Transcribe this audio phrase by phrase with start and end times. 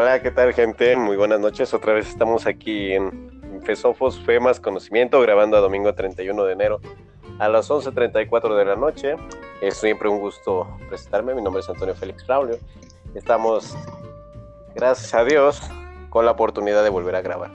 [0.00, 0.94] Hola, ¿qué tal gente?
[0.94, 1.74] Muy buenas noches.
[1.74, 6.80] Otra vez estamos aquí en Fesofos, Fe más Conocimiento, grabando a domingo 31 de enero
[7.40, 9.16] a las 11.34 de la noche.
[9.60, 11.34] Es siempre un gusto presentarme.
[11.34, 12.58] Mi nombre es Antonio Félix Braulio.
[13.16, 13.76] Estamos,
[14.76, 15.60] gracias a Dios,
[16.10, 17.50] con la oportunidad de volver a grabar.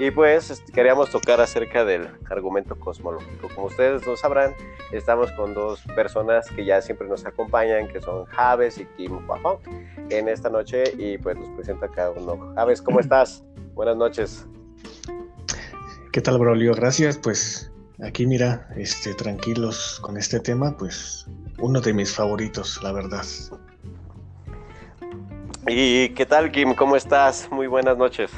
[0.00, 3.48] Y pues queríamos tocar acerca del argumento cosmológico.
[3.52, 4.54] Como ustedes lo sabrán,
[4.92, 9.58] estamos con dos personas que ya siempre nos acompañan, que son Javes y Kim Huajong,
[10.10, 12.54] en esta noche y pues nos presenta cada uno.
[12.54, 13.42] Javes, ¿cómo estás?
[13.74, 14.46] Buenas noches.
[16.12, 16.76] ¿Qué tal, Braulio?
[16.76, 17.18] Gracias.
[17.18, 21.26] Pues aquí mira, este, tranquilos con este tema, pues
[21.58, 23.24] uno de mis favoritos, la verdad.
[25.66, 26.74] ¿Y qué tal, Kim?
[26.74, 27.48] ¿Cómo estás?
[27.50, 28.30] Muy buenas noches.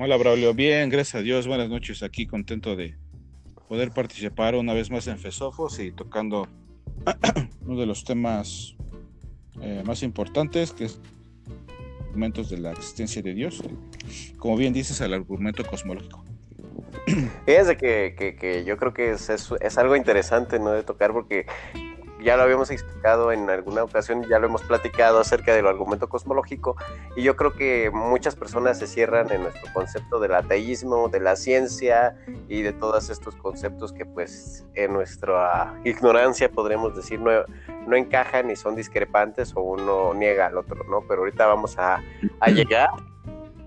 [0.00, 2.94] Hola Braulio, bien, gracias a Dios, buenas noches, aquí contento de
[3.68, 6.46] poder participar una vez más en Fesofos y tocando
[7.66, 8.76] uno de los temas
[9.60, 11.00] eh, más importantes, que es
[12.06, 13.60] argumentos de la existencia de Dios,
[14.36, 16.24] como bien dices, el argumento cosmológico.
[17.44, 20.70] Fíjense que, que, que yo creo que es, es, es, algo interesante ¿no?
[20.70, 21.44] de tocar porque
[22.20, 26.76] ya lo habíamos explicado en alguna ocasión, ya lo hemos platicado acerca del argumento cosmológico
[27.16, 31.36] y yo creo que muchas personas se cierran en nuestro concepto del ateísmo, de la
[31.36, 32.16] ciencia
[32.48, 37.30] y de todos estos conceptos que pues en nuestra ignorancia podremos decir no,
[37.86, 41.02] no encajan y son discrepantes o uno niega al otro, ¿no?
[41.08, 42.02] Pero ahorita vamos a,
[42.40, 42.90] a llegar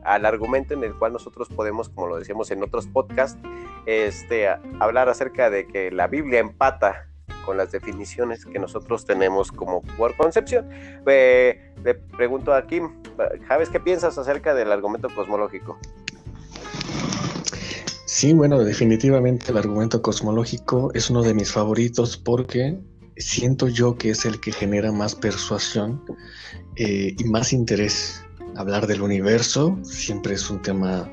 [0.03, 3.39] al argumento en el cual nosotros podemos, como lo decíamos en otros podcasts,
[3.85, 4.47] este,
[4.79, 7.07] hablar acerca de que la Biblia empata
[7.45, 10.69] con las definiciones que nosotros tenemos como por concepción.
[11.05, 12.89] Eh, le pregunto a Kim,
[13.47, 15.77] ¿sabes qué piensas acerca del argumento cosmológico?
[18.05, 22.77] Sí, bueno, definitivamente el argumento cosmológico es uno de mis favoritos porque
[23.17, 26.03] siento yo que es el que genera más persuasión
[26.75, 28.23] eh, y más interés.
[28.55, 31.09] Hablar del universo siempre es un tema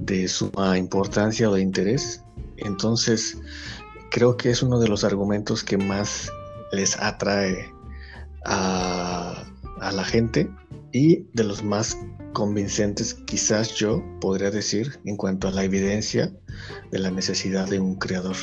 [0.00, 2.22] de suma importancia o de interés.
[2.58, 3.38] Entonces,
[4.10, 6.32] creo que es uno de los argumentos que más
[6.72, 7.72] les atrae
[8.44, 9.44] a,
[9.80, 10.50] a, la gente
[10.92, 11.98] y de los más
[12.32, 16.32] convincentes quizás yo podría decir en cuanto a la evidencia
[16.90, 18.36] de la necesidad de un creador.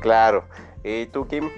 [0.00, 0.44] Claro.
[0.84, 1.50] ¿Y tú, Kim?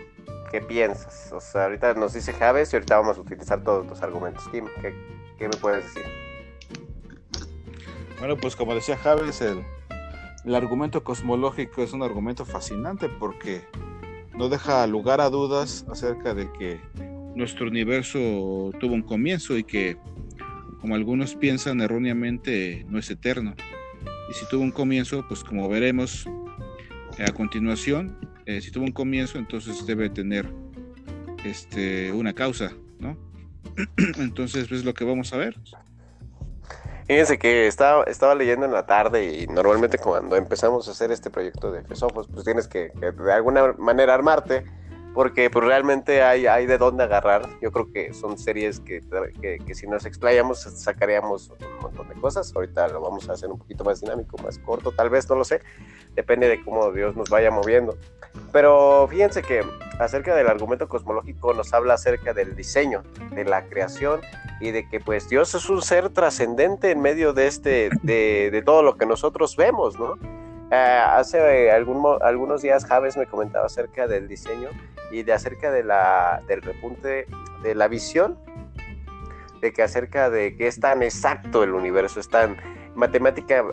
[0.51, 1.31] ¿Qué piensas?
[1.33, 4.49] O sea, ahorita nos dice Javes y ahorita vamos a utilizar todos los argumentos.
[4.49, 4.95] Kim, ¿qué,
[5.37, 6.11] qué me puedes decir?
[8.19, 9.63] Bueno, pues como decía Javes, el,
[10.45, 13.63] el argumento cosmológico es un argumento fascinante porque
[14.37, 16.81] no deja lugar a dudas acerca de que
[17.35, 18.19] nuestro universo
[18.81, 19.97] tuvo un comienzo y que,
[20.81, 23.55] como algunos piensan erróneamente, no es eterno.
[24.31, 26.27] Y si tuvo un comienzo, pues como veremos
[27.19, 30.49] a continuación, eh, si tuvo un comienzo, entonces debe tener
[31.45, 33.17] este, una causa, ¿no?
[34.19, 35.57] entonces, pues lo que vamos a ver.
[37.09, 41.31] Fíjense que estaba, estaba leyendo en la tarde y normalmente cuando empezamos a hacer este
[41.31, 44.67] proyecto de Fesofos, pues tienes que, que, de alguna manera armarte,
[45.19, 47.43] porque pues realmente hay, hay de dónde agarrar.
[47.61, 49.03] Yo creo que son series que,
[49.41, 52.53] que, que, si nos explayamos sacaríamos un montón de cosas.
[52.55, 55.45] Ahorita lo vamos a hacer un poquito más dinámico, más corto, tal vez, no lo
[55.45, 55.61] sé.
[56.15, 57.99] Depende de cómo Dios nos vaya moviendo.
[58.53, 59.65] Pero fíjense que
[59.99, 63.03] acerca del argumento cosmológico nos habla acerca del diseño,
[63.33, 64.21] de la creación
[64.61, 68.63] y de que pues Dios es un ser trascendente en medio de este, de, de,
[68.63, 70.17] todo lo que nosotros vemos, ¿no?
[70.71, 74.69] Uh, hace algún, algunos días Javes me comentaba acerca del diseño
[75.11, 77.27] y de acerca de la, del repunte
[77.63, 78.39] de la visión,
[79.63, 82.59] de que acerca de que es tan exacto el universo, es tan
[82.95, 83.65] matemática,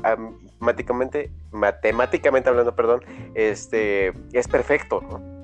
[0.59, 3.03] matemáticamente, matemáticamente hablando, perdón,
[3.33, 5.34] este, es perfecto, ¿no?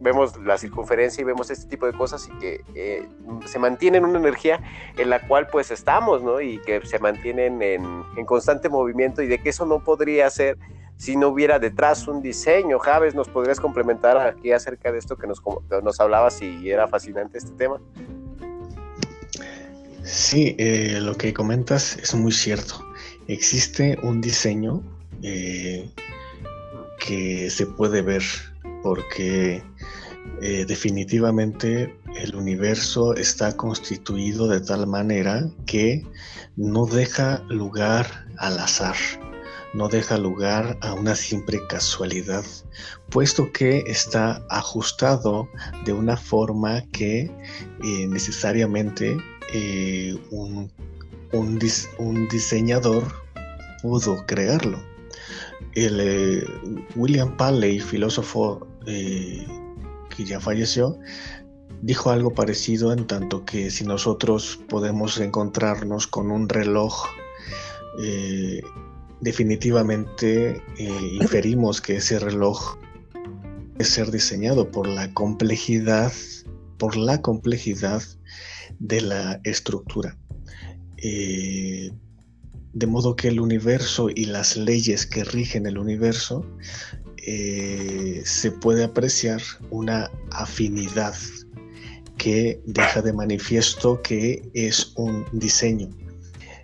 [0.00, 3.08] Vemos la circunferencia y vemos este tipo de cosas y que eh,
[3.46, 4.60] se mantienen una energía
[4.96, 6.40] en la cual pues estamos, ¿no?
[6.40, 10.58] Y que se mantienen en, en, constante movimiento y de que eso no podría ser
[10.96, 12.78] si no hubiera detrás un diseño.
[12.78, 15.42] Javes, ¿nos podrías complementar aquí acerca de esto que nos,
[15.82, 17.80] nos hablabas y era fascinante este tema?
[20.02, 22.80] Sí, eh, lo que comentas es muy cierto.
[23.26, 24.82] Existe un diseño
[25.22, 25.90] eh,
[27.04, 28.22] que se puede ver
[28.86, 29.64] porque
[30.40, 36.06] eh, definitivamente el universo está constituido de tal manera que
[36.54, 38.06] no deja lugar
[38.38, 38.94] al azar,
[39.74, 42.44] no deja lugar a una simple casualidad,
[43.10, 45.48] puesto que está ajustado
[45.84, 49.16] de una forma que eh, necesariamente
[49.52, 50.70] eh, un,
[51.32, 53.02] un, dis un diseñador
[53.82, 54.78] pudo crearlo.
[55.74, 56.46] El
[56.94, 59.46] William Paley, filósofo eh,
[60.14, 60.98] que ya falleció,
[61.82, 67.04] dijo algo parecido en tanto que si nosotros podemos encontrarnos con un reloj,
[68.02, 68.62] eh,
[69.20, 72.78] definitivamente eh, inferimos que ese reloj
[73.78, 76.12] es ser diseñado por la complejidad,
[76.78, 78.02] por la complejidad
[78.78, 80.16] de la estructura.
[80.96, 86.44] De modo que el universo y las leyes que rigen el universo
[87.26, 91.14] se puede apreciar una afinidad
[92.16, 95.88] que deja de manifiesto que es un diseño.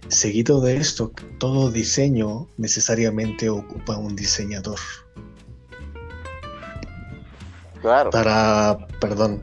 [0.09, 4.79] Seguido de esto, todo diseño necesariamente ocupa un diseñador.
[7.81, 8.11] Claro.
[8.11, 9.43] Para, perdón,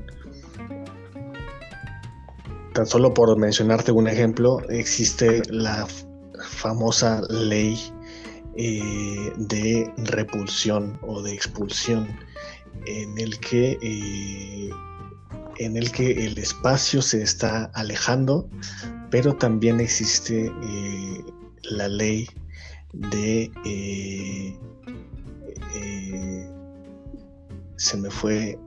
[2.73, 5.85] tan solo por mencionarte un ejemplo, existe la
[6.41, 7.77] famosa ley
[8.61, 12.05] eh, de repulsión o de expulsión,
[12.87, 14.69] en el que eh,
[15.59, 18.49] en el que el espacio se está alejando,
[19.11, 21.23] pero también existe eh,
[21.71, 22.27] la ley
[22.91, 23.49] de...
[27.77, 28.59] Se me fue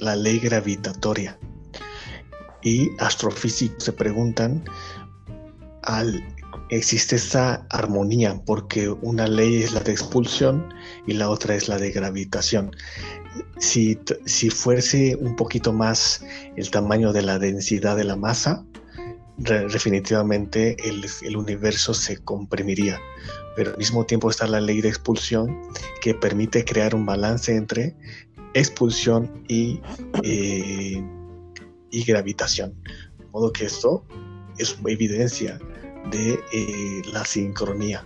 [0.00, 1.38] la ley gravitatoria.
[2.62, 4.64] Y astrofísicos se preguntan,
[5.82, 6.20] al,
[6.76, 10.72] existe esta armonía, porque una ley es la de expulsión
[11.06, 12.72] y la otra es la de gravitación
[13.58, 16.24] si, si fuese un poquito más
[16.56, 18.64] el tamaño de la densidad de la masa,
[19.36, 23.00] definitivamente el, universo se comprimiría.
[23.56, 25.60] Pero al mismo tiempo está la ley de expulsión
[26.00, 27.94] que permite crear un balance entre
[28.54, 29.80] expulsión y,
[30.22, 31.02] eh,
[31.90, 32.74] y gravitación.
[33.18, 34.04] De modo que esto
[34.58, 35.58] es evidencia
[36.10, 38.04] de eh, la sincronía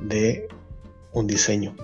[0.00, 0.48] de
[1.12, 1.74] un diseño.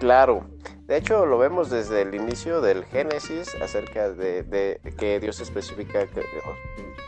[0.00, 0.46] Claro.
[0.86, 6.06] De hecho, lo vemos desde el inicio del Génesis acerca de, que Dios especifica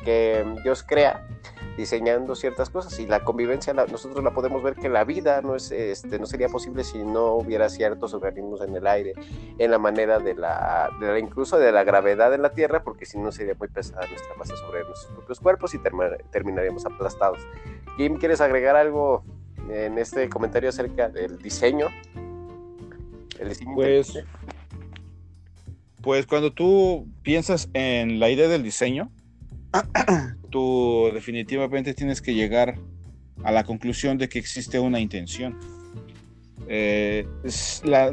[0.03, 1.29] que, Dios crea
[1.77, 5.71] diseñando ciertas cosas y la convivencia nosotros la podemos ver que la vida no es
[5.71, 9.13] este no sería posible si no hubiera ciertos organismos en el aire
[9.59, 10.91] en la manera de la,
[11.21, 14.57] incluso de la gravedad en la tierra porque si no sería muy pesada nuestra masa
[14.57, 15.79] sobre nuestros propios cuerpos y
[16.31, 17.39] terminaríamos aplastados.
[17.97, 19.25] Kim quieres agregar algo
[19.71, 21.89] en este comentario acerca del diseño
[23.75, 24.25] pues,
[26.03, 29.11] pues cuando tú piensas en la idea del diseño,
[30.57, 32.79] tú definitivamente tienes que llegar
[33.45, 35.59] a la conclusión de que existe una intención.
[36.67, 37.29] Eh,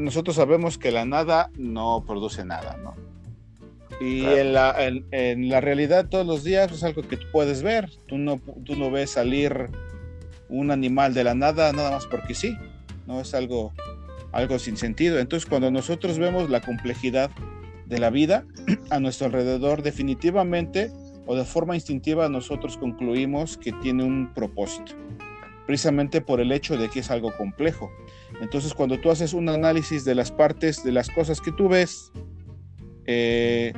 [0.01, 2.95] nosotros sabemos que la nada no produce nada, ¿no?
[4.01, 4.75] Y en, la,
[5.11, 7.89] en, la, realidad todos los días es algo que tú puedes ver.
[8.07, 9.69] Tú no, tú no ves salir
[10.49, 12.57] un animal de la nada nada más porque sí.
[13.07, 13.71] No es algo
[14.33, 15.17] algo sin sentido.
[15.19, 17.31] Entonces, cuando nosotros vemos la complejidad
[17.85, 18.43] de la vida
[18.89, 20.91] a nuestro alrededor, definitivamente
[21.25, 24.93] o de forma instintiva nosotros concluimos que tiene un propósito,
[25.65, 27.91] precisamente por el hecho de que es algo complejo.
[28.41, 32.11] Entonces, cuando tú haces un análisis de las partes, de las cosas que tú ves,
[33.05, 33.73] eh,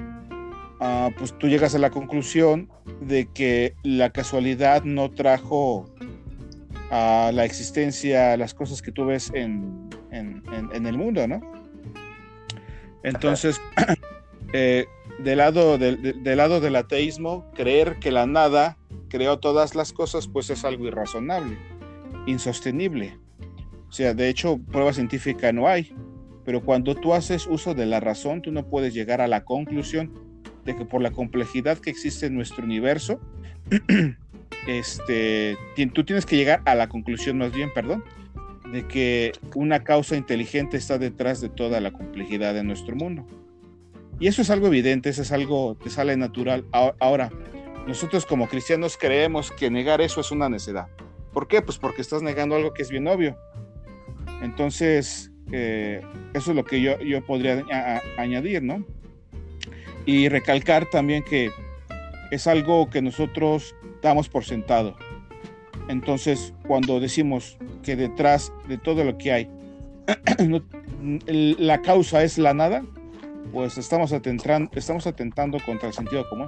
[0.79, 2.69] ah, pues tú llegas a la conclusión
[3.01, 5.89] de que la casualidad no trajo
[6.91, 11.41] a la existencia las cosas que tú ves en, en, el mundo, ¿no?
[13.03, 13.59] Entonces,
[14.57, 14.87] eh,
[15.19, 18.77] del, lado, del, lado del ateísmo, creer que la nada
[19.09, 21.57] creó todas las cosas, pues es algo irrazonable,
[22.25, 23.19] insostenible.
[23.89, 25.93] O sea, de hecho, prueba científica no hay,
[26.45, 30.13] pero cuando tú haces uso de la razón, tú no puedes llegar a la conclusión
[30.63, 33.19] de que por la complejidad que existe en nuestro universo,
[34.67, 35.57] este,
[35.93, 38.05] tú tienes que llegar a la conclusión más bien, perdón,
[38.71, 43.27] de que una causa inteligente está detrás de toda la complejidad de nuestro mundo.
[44.19, 46.65] Y eso es algo evidente, eso es algo que sale natural.
[46.71, 47.31] Ahora,
[47.87, 50.87] nosotros como cristianos creemos que negar eso es una necedad.
[51.33, 51.61] ¿Por qué?
[51.61, 53.37] Pues porque estás negando algo que es bien obvio.
[54.41, 56.01] Entonces, eh,
[56.33, 57.63] eso es lo que yo, yo podría
[58.17, 58.85] añadir, ¿no?
[60.05, 61.51] Y recalcar también que
[62.31, 64.95] es algo que nosotros damos por sentado.
[65.87, 69.49] Entonces, cuando decimos que detrás de todo lo que hay,
[71.27, 72.83] la causa es la nada,
[73.51, 76.47] pues estamos atentando, estamos atentando contra el sentido común.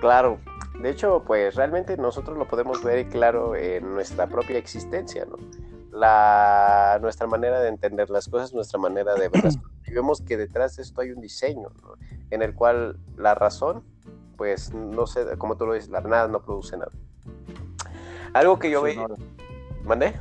[0.00, 0.38] Claro,
[0.80, 5.36] de hecho, pues realmente nosotros lo podemos ver claro en nuestra propia existencia, ¿no?
[5.90, 9.42] La, nuestra manera de entender las cosas, nuestra manera de ver
[9.86, 11.94] Y vemos que detrás de esto hay un diseño, ¿no?
[12.30, 13.82] En el cual la razón
[14.38, 16.92] pues no sé, como tú lo dices, la nada no produce nada.
[18.32, 19.16] Algo que yo veo.
[19.84, 20.14] ¿Mandé?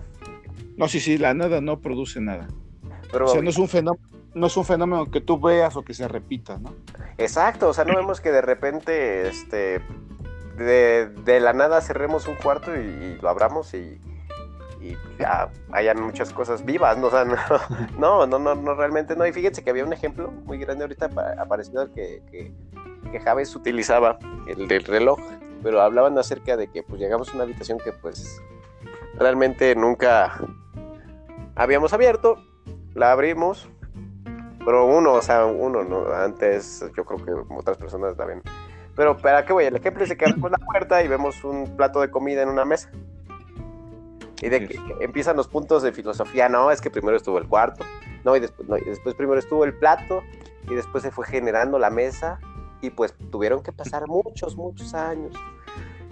[0.75, 2.47] No, sí, sí, la nada no produce nada.
[3.11, 4.03] Pero, o sea, no es un fenómeno,
[4.33, 6.73] no es un fenómeno que tú veas o que se repita, ¿no?
[7.17, 9.81] Exacto, o sea, no vemos que de repente, este,
[10.57, 13.99] de, la nada cerremos un cuarto y, lo abramos y,
[15.19, 17.09] ya hayan muchas cosas vivas, ¿no?
[17.99, 19.25] No, no, no, no, realmente no.
[19.25, 22.53] Y fíjense que había un ejemplo muy grande ahorita aparecido al que, que,
[23.11, 24.17] que Javes utilizaba,
[24.47, 25.19] el del reloj,
[25.61, 28.41] pero hablaban acerca de que pues llegamos a una habitación que pues
[29.17, 30.39] realmente nunca
[31.55, 32.37] habíamos abierto,
[32.93, 33.67] la abrimos,
[34.67, 36.11] pero uno, o sea, uno, ¿no?
[36.11, 38.41] Antes yo creo que otras personas también.
[38.97, 39.63] Pero ¿para qué voy?
[39.63, 42.49] El ejemplo es de que abrimos la puerta y vemos un plato de comida en
[42.49, 42.91] una mesa.
[44.41, 47.85] Y de que empiezan los puntos de filosofía, no, es que primero estuvo el cuarto,
[48.25, 50.21] no, y después, no, y después primero estuvo el plato,
[50.69, 52.37] y después se fue generando la mesa,
[52.81, 55.33] y pues tuvieron que pasar muchos, muchos años.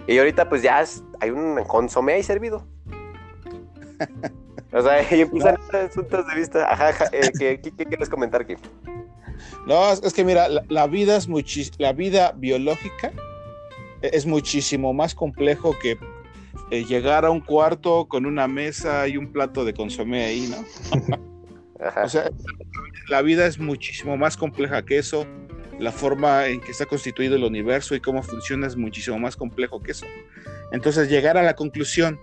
[0.06, 0.82] Y ahorita pues ya
[1.20, 2.64] hay un consomé ahí servido.
[4.76, 5.56] O sea, y empiezan
[5.94, 6.70] puntos de vista.
[6.70, 8.54] Ajá, eh, ¿qué, quieres comentar aquí?
[9.66, 11.28] No, es, que mira, la, vida es
[11.78, 13.12] la vida biológica
[14.02, 15.98] es muchísimo más complejo que
[16.70, 20.64] eh, llegar a un cuarto con una mesa y un plato de consomé ahí, ¿no?
[22.04, 22.30] O sea,
[23.08, 25.26] la vida es muchísimo más compleja que eso.
[25.78, 29.82] La forma en que está constituido el universo y cómo funciona es muchísimo más complejo
[29.82, 30.06] que eso.
[30.72, 32.18] Entonces, llegar a la conclusión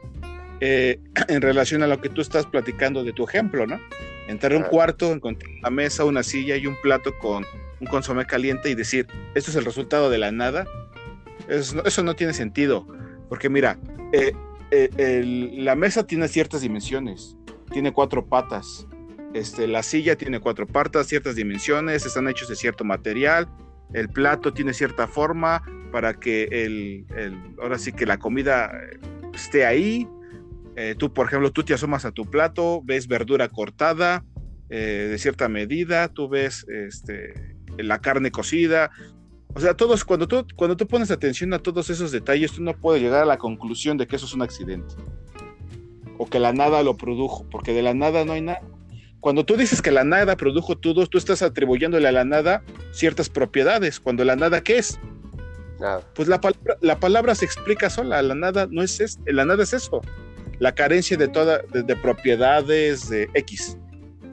[0.65, 3.81] eh, en relación a lo que tú estás platicando de tu ejemplo, ¿no?
[4.29, 7.45] Entrar a un cuarto, encontrar una mesa, una silla y un plato con
[7.81, 9.05] un consomé caliente y decir,
[9.35, 10.65] esto es el resultado de la nada,
[11.49, 12.87] eso, no tiene sentido,
[13.27, 13.77] porque mira,
[14.13, 14.31] eh,
[14.71, 17.35] eh, la mesa tiene ciertas dimensiones,
[17.73, 18.87] tiene cuatro patas,
[19.33, 23.49] este, la silla tiene cuatro patas, ciertas dimensiones, están hechos de cierto material,
[23.91, 27.05] el plato tiene cierta forma para que el,
[27.61, 28.71] ahora sí que la comida
[29.33, 30.07] esté ahí,
[30.75, 34.23] eh, tú, por ejemplo, tú te asomas a tu plato, ves verdura cortada
[34.69, 38.89] eh, de cierta medida, tú ves este, la carne cocida.
[39.53, 42.73] O sea, todos, cuando tú, cuando tú pones atención a todos esos detalles, tú no
[42.73, 44.95] puedes llegar a la conclusión de que eso es un accidente.
[46.17, 48.61] O que la nada lo produjo, porque de la nada no hay nada.
[49.19, 53.29] Cuando tú dices que la nada produjo todo, tú estás atribuyéndole a la nada ciertas
[53.29, 53.99] propiedades.
[53.99, 54.99] Cuando la nada, ¿qué es?
[55.79, 56.01] Nada.
[56.15, 58.21] Pues la palabra, la palabra se explica sola.
[58.23, 60.01] La nada no es, es la nada es eso
[60.63, 63.77] la carencia de toda de, propiedades de X,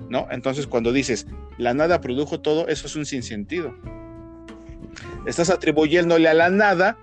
[0.08, 0.28] ¿no?
[0.30, 1.26] Entonces cuando dices
[1.58, 3.74] la nada produjo todo, eso es un sinsentido.
[5.26, 6.96] Estás atribuyéndole a la nada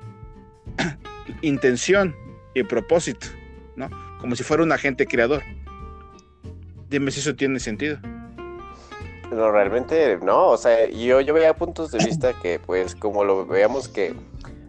[1.42, 2.16] intención
[2.56, 3.28] y propósito,
[3.76, 3.90] ¿no?
[4.22, 5.44] Como si fuera un agente creador.
[6.90, 8.00] Dime si eso tiene sentido.
[9.30, 13.46] No, realmente no, o sea, yo, yo veía puntos de vista que pues como lo
[13.46, 14.14] veamos que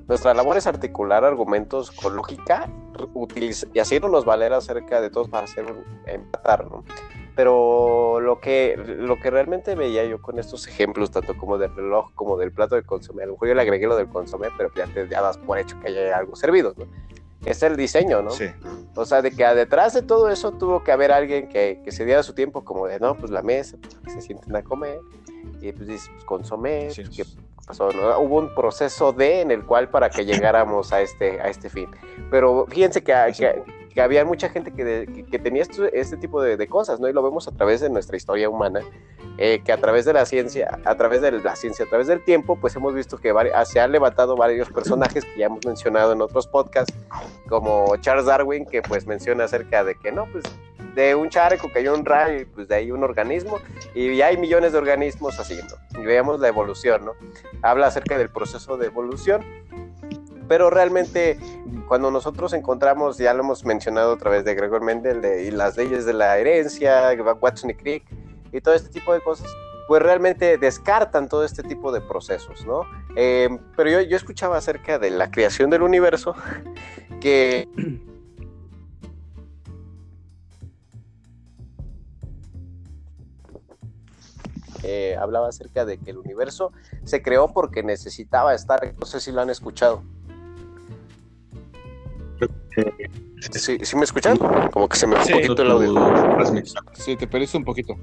[0.08, 2.68] nuestra labor es articular argumentos con lógica
[3.74, 5.66] y hacernos valer acerca de todos para hacer
[6.06, 6.82] empatar, ¿no?
[7.36, 12.10] Pero lo que, lo que realmente veía yo con estos ejemplos, tanto como del reloj
[12.14, 14.72] como del plato de consomé, a lo mejor yo le agregué lo del consomé, pero
[14.74, 16.86] ya te das por hecho que haya algo servido, ¿no?
[17.44, 18.30] Es el diseño, ¿no?
[18.30, 18.46] Sí.
[18.96, 22.04] O sea, de que detrás de todo eso tuvo que haber alguien que, que se
[22.04, 24.98] diera su tiempo, como de, no, pues la mesa, pues, que se sienten a comer,
[25.60, 27.24] y pues dices, pues consomé, pues, que
[27.70, 31.88] Hubo un proceso de en el cual para que llegáramos a este, a este fin.
[32.30, 33.14] Pero fíjense que,
[33.92, 37.08] que, había mucha gente que, que, tenía este tipo de, cosas, ¿no?
[37.08, 38.80] Y lo vemos a través de nuestra historia humana,
[39.38, 42.24] eh, que a través de la ciencia, a través de la ciencia, a través del
[42.24, 43.34] tiempo, pues hemos visto que
[43.66, 46.94] se han levantado varios personajes que ya hemos mencionado en otros podcasts,
[47.48, 50.44] como Charles Darwin, que pues menciona acerca de que no, pues
[50.94, 53.58] de un charco cayó un rayo y pues de ahí un organismo
[53.94, 55.76] y hay millones de organismos haciendo.
[55.98, 57.12] Y veamos la evolución, ¿no?
[57.62, 59.44] Habla acerca del proceso de evolución,
[60.48, 61.38] pero realmente
[61.86, 65.76] cuando nosotros encontramos, ya lo hemos mencionado a través de Gregor Mendel de, y las
[65.76, 68.04] leyes de la herencia, Watson y Crick
[68.52, 69.48] y todo este tipo de cosas,
[69.86, 72.82] pues realmente descartan todo este tipo de procesos, ¿no?
[73.16, 76.34] Eh, pero yo, yo escuchaba acerca de la creación del universo
[77.20, 77.68] que
[84.82, 86.72] Eh, hablaba acerca de que el universo
[87.04, 90.02] se creó porque necesitaba estar, no sé si lo han escuchado.
[93.52, 94.36] ¿Sí, ¿Sí me escuchan?
[94.36, 95.94] Como que se me fue un poquito el audio.
[96.94, 97.96] Sí, te perdiste un poquito.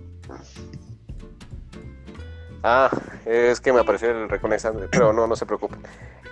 [2.64, 2.90] Ah,
[3.26, 5.76] es que me apareció el reconectante, pero no, no se preocupe.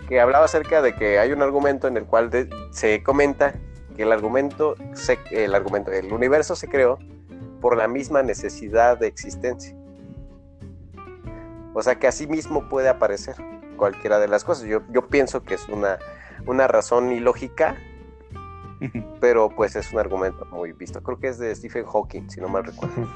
[0.10, 2.32] Que hablaba acerca de que hay un argumento en el cual
[2.72, 3.54] se comenta
[3.96, 4.76] que el argumento,
[5.32, 6.98] el argumento, el universo se creó
[7.62, 9.78] por la misma necesidad de existencia.
[11.74, 13.36] O sea que así mismo puede aparecer
[13.78, 14.66] cualquiera de las cosas.
[14.66, 15.98] Yo, yo pienso que es una,
[16.46, 17.76] una razón ilógica,
[19.20, 21.02] pero pues es un argumento muy visto.
[21.02, 23.08] Creo que es de Stephen Hawking, si no mal recuerdo.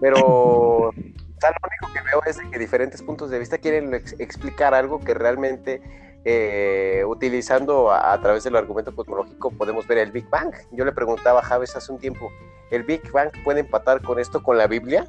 [0.00, 0.92] pero
[1.38, 4.98] o sea, lo único que veo es que diferentes puntos de vista quieren explicar algo
[4.98, 5.80] que realmente
[6.24, 10.52] eh, utilizando a, través del argumento cosmológico podemos ver el Big Bang.
[10.72, 12.32] Yo le preguntaba a Javes hace un tiempo,
[12.72, 15.06] ¿el Big Bang puede empatar con esto, con la Biblia?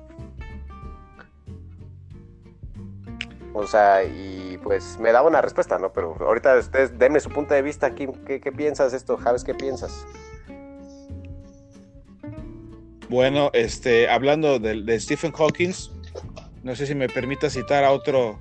[3.53, 5.91] O sea, y pues me daba una respuesta, ¿no?
[5.91, 8.08] Pero ahorita ustedes denme su punto de vista aquí.
[8.25, 9.44] ¿Qué, piensas de esto, Javes?
[9.44, 10.06] ¿Qué piensas?
[13.10, 15.74] Bueno, este, hablando de, Stephen Hawking,
[16.63, 18.39] no sé si me permita citar a otro,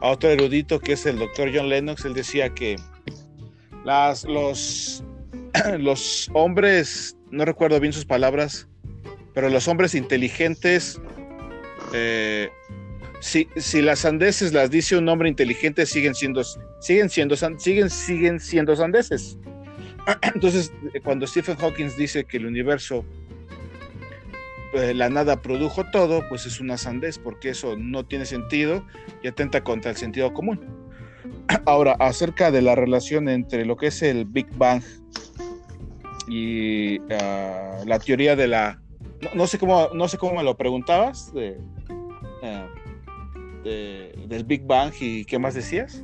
[0.00, 2.06] a otro erudito que es el doctor John Lennox.
[2.06, 2.76] Él decía que
[3.84, 5.04] las, los,
[5.78, 8.68] los hombres, no recuerdo bien sus palabras,
[9.34, 10.98] pero los hombres inteligentes
[11.92, 12.48] eh,
[13.20, 13.48] si,
[13.82, 16.42] las sandeces las dice un hombre inteligente, siguen siendo,
[16.80, 19.38] siguen siendo, siguen, siguen siendo sandeces.
[20.34, 23.04] Entonces, cuando Stephen Hawking dice que el universo,
[24.74, 28.84] eh, la nada produjo todo, pues es una sandez, porque eso no tiene sentido
[29.22, 30.60] y atenta contra el sentido común.
[31.66, 34.82] Ahora, acerca de la relación entre lo que es el Big Bang
[36.28, 38.82] y ah, la teoría de la...
[39.34, 41.56] No, sé cómo, no sé cómo me lo preguntabas, de,
[43.66, 46.02] ah, del Big Bang y qué más decías?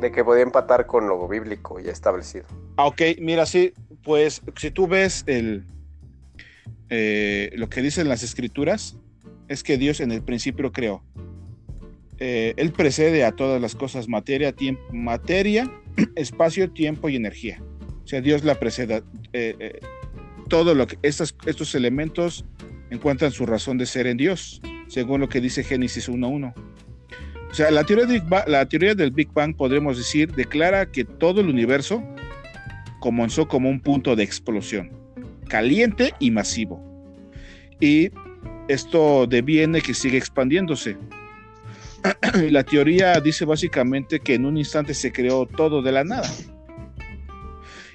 [0.00, 2.46] De que podía empatar con lo bíblico ya establecido.
[2.76, 5.64] Ah, ok, mira, sí, pues si tú ves el,
[6.90, 8.96] eh, lo que dicen las escrituras,
[9.48, 11.02] es que Dios en el principio creó.
[12.18, 15.70] Eh, él precede a todas las cosas, materia, tiempo, materia,
[16.16, 17.62] espacio, tiempo y energía.
[18.04, 19.02] O sea, Dios la precede.
[19.32, 19.80] Eh,
[20.48, 22.44] todo lo que estos, estos elementos
[22.90, 26.54] encuentran su razón de ser en Dios según lo que dice Génesis 1.1.
[27.50, 31.48] O sea, la teoría, la teoría del Big Bang, podremos decir, declara que todo el
[31.48, 32.02] universo
[33.00, 34.90] comenzó como un punto de explosión,
[35.48, 36.82] caliente y masivo.
[37.80, 38.10] Y
[38.68, 40.96] esto deviene que sigue expandiéndose.
[42.50, 46.30] la teoría dice básicamente que en un instante se creó todo de la nada.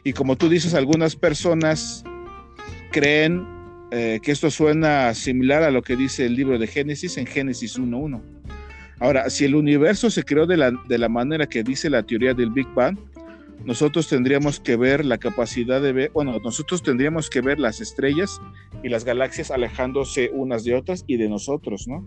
[0.03, 2.03] Y como tú dices, algunas personas
[2.91, 3.45] creen
[3.91, 7.79] eh, que esto suena similar a lo que dice el libro de Génesis en Génesis
[7.79, 8.21] 1.1.
[8.99, 12.33] Ahora, si el universo se creó de la, de la manera que dice la teoría
[12.33, 12.97] del Big Bang,
[13.65, 18.41] nosotros tendríamos que ver la capacidad de ver, bueno, nosotros tendríamos que ver las estrellas
[18.83, 22.05] y las galaxias alejándose unas de otras y de nosotros, ¿no?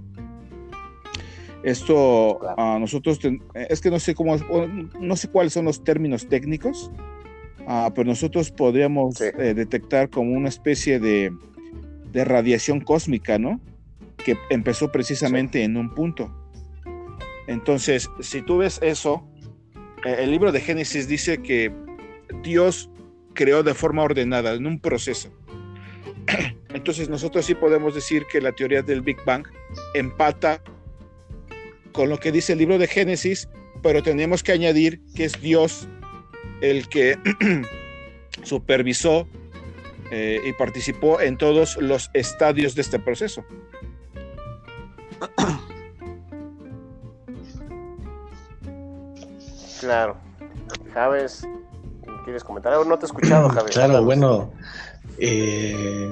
[1.62, 3.20] Esto a nosotros
[3.54, 4.36] es que no sé cómo,
[5.00, 6.90] no sé cuáles son los términos técnicos,
[7.68, 11.32] ah, pero nosotros podríamos eh, detectar como una especie de,
[12.12, 13.60] de radiación cósmica, ¿no?
[14.24, 16.32] Que empezó precisamente en un punto.
[17.46, 19.26] Entonces, si tú ves eso,
[20.04, 21.72] eh, el libro de Génesis dice que
[22.42, 22.90] Dios
[23.34, 25.30] creó de forma ordenada, en un proceso.
[26.74, 29.46] Entonces nosotros sí podemos decir que la teoría del Big Bang
[29.94, 30.62] empata
[31.92, 33.48] con lo que dice el libro de Génesis,
[33.82, 35.88] pero tenemos que añadir que es Dios
[36.60, 37.18] el que
[38.42, 39.28] supervisó
[40.14, 43.42] eh, y participó en todos los estadios de este proceso.
[49.80, 50.18] Claro.
[50.92, 51.48] Javes,
[52.24, 52.84] ¿quieres comentar algo?
[52.84, 53.72] No te he escuchado, Javes.
[53.72, 54.52] Claro, bueno,
[55.16, 56.10] eh,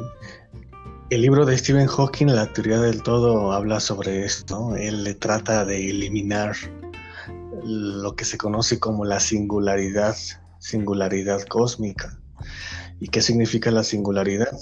[1.11, 4.77] el libro de Stephen Hawking, La teoría del todo, habla sobre esto.
[4.77, 6.57] Él le trata de eliminar
[7.63, 10.17] lo que se conoce como la singularidad,
[10.59, 12.19] singularidad cósmica.
[13.01, 14.57] ¿Y qué significa la singularidad?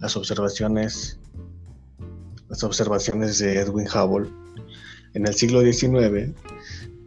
[0.00, 1.18] las observaciones,
[2.48, 4.30] las observaciones de Edwin Hubble.
[5.14, 6.34] En el siglo XIX,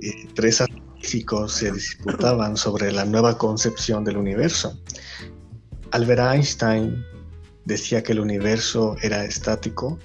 [0.02, 0.64] eh, tres
[1.00, 4.80] físicos se disputaban sobre la nueva concepción del universo.
[5.92, 7.04] Albert Einstein
[7.66, 10.00] decía que el universo era estático,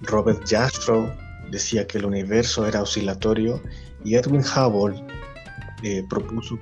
[0.00, 1.10] Robert Jastrow
[1.50, 3.60] decía que el universo era oscilatorio
[4.04, 5.02] y Edwin Hubble
[5.82, 6.58] eh, propuso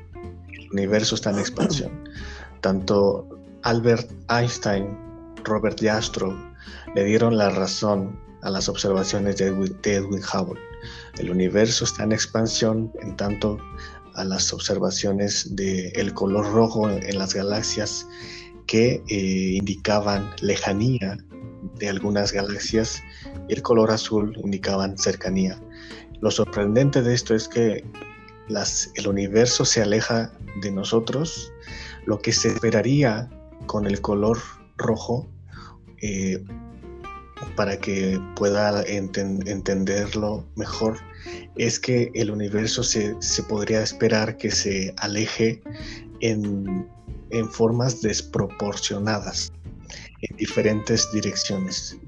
[0.72, 2.09] universo está en expansión.
[2.61, 3.29] Tanto
[3.62, 4.96] Albert Einstein,
[5.44, 6.35] Robert Jastrow
[6.94, 9.48] le dieron la razón a las observaciones de
[9.83, 10.61] Edwin, Hubble.
[11.18, 13.59] El universo está en expansión en tanto
[14.14, 18.07] a las observaciones del color rojo en las galaxias
[18.66, 21.18] que eh, indicaban lejanía
[21.79, 23.02] de algunas galaxias
[23.48, 25.59] y el color azul indicaban cercanía.
[26.20, 27.85] Lo sorprendente de esto es que
[28.94, 31.53] el universo se aleja de nosotros,
[32.07, 33.31] lo que se esperaría
[33.66, 34.38] con el color
[34.77, 35.27] rojo,
[36.03, 36.42] eh,
[37.55, 40.99] para que pueda entenderlo mejor,
[41.57, 43.16] es que el universo se,
[43.49, 45.62] podría esperar que se aleje
[46.21, 46.87] en,
[47.51, 49.53] formas desproporcionadas.
[50.23, 51.99] en diferentes direcciones.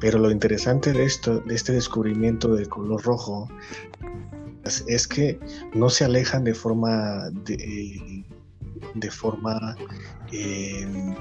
[0.00, 3.48] Pero lo interesante de esto, de este descubrimiento del color rojo,
[4.64, 5.38] es, que
[5.74, 8.24] no se alejan de forma de,
[8.94, 9.76] de forma
[10.32, 11.16] en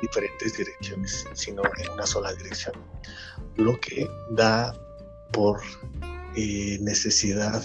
[0.00, 2.74] diferentes direcciones, sino en una sola dirección.
[3.56, 4.74] Lo que da
[5.32, 5.60] por
[6.34, 7.62] eh, necesidad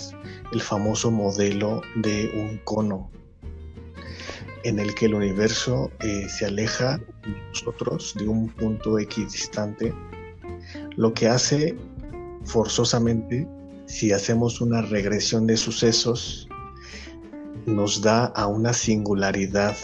[0.52, 3.10] el famoso modelo de un cono
[4.64, 9.94] en el que el universo eh, se aleja de nosotros de un punto X distante,
[10.98, 11.78] lo que hace
[12.44, 13.48] forzosamente,
[13.88, 16.48] si hacemos una regresión de sucesos,
[17.66, 19.76] nos da a una singularidad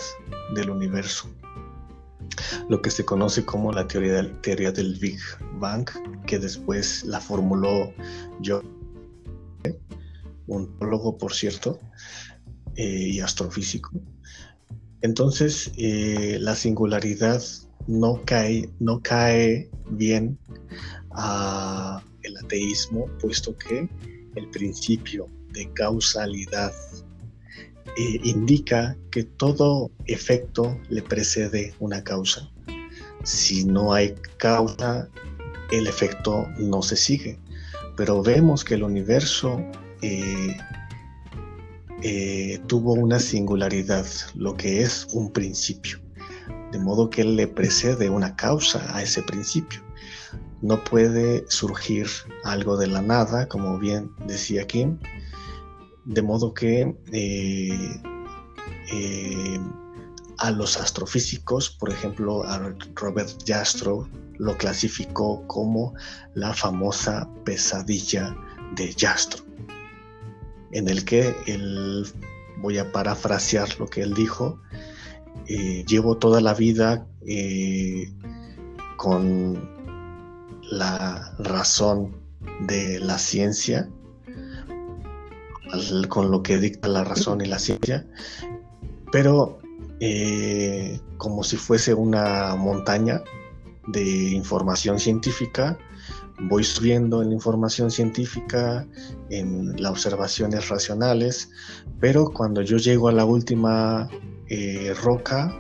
[0.54, 1.30] del universo,
[2.70, 5.20] lo que se conoce como la teoría del, teoría del Big
[5.60, 5.90] Bang,
[6.26, 7.94] que después la formuló
[8.42, 8.62] yo,
[10.48, 11.80] un teólogo, por cierto,
[12.76, 13.92] eh, y astrofísico.
[15.02, 17.42] Entonces, eh, la singularidad
[17.88, 20.38] no cae, no cae bien
[21.12, 23.88] a el ateísmo, puesto que
[24.36, 26.74] el principio de causalidad
[27.96, 32.50] eh, indica que todo efecto le precede una causa.
[33.24, 35.10] Si no hay causa,
[35.72, 37.40] el efecto no se sigue.
[37.96, 39.62] Pero vemos que el universo
[40.02, 40.58] eh,
[42.02, 44.06] eh, tuvo una singularidad,
[44.36, 46.00] lo que es un principio,
[46.72, 49.82] de modo que le precede una causa a ese principio.
[50.64, 52.08] No puede surgir
[52.46, 54.98] algo de la nada, como bien decía Kim,
[56.06, 58.02] de modo que eh,
[58.94, 59.60] eh,
[60.38, 65.96] a los astrofísicos, por ejemplo, a Robert Jastrow lo clasificó como
[66.34, 68.34] la famosa pesadilla
[68.78, 69.46] de Jastrow
[70.72, 72.08] en el que él,
[72.60, 74.62] voy a parafrasear lo que él dijo,
[75.48, 77.06] eh, llevo toda la vida
[78.96, 79.73] con
[80.72, 82.16] la razón
[82.62, 83.90] de la ciencia,
[86.10, 88.06] con lo que dicta la razón y la ciencia,
[89.12, 89.60] pero
[90.00, 93.22] eh, como si fuese una montaña
[93.88, 95.78] de información científica,
[96.42, 98.88] voy subiendo en la información científica,
[99.30, 101.50] en las observaciones racionales,
[102.00, 104.10] pero cuando yo llego a la última
[104.48, 105.58] eh, roca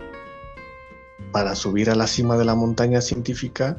[1.31, 3.77] para subir a la cima de la montaña científica,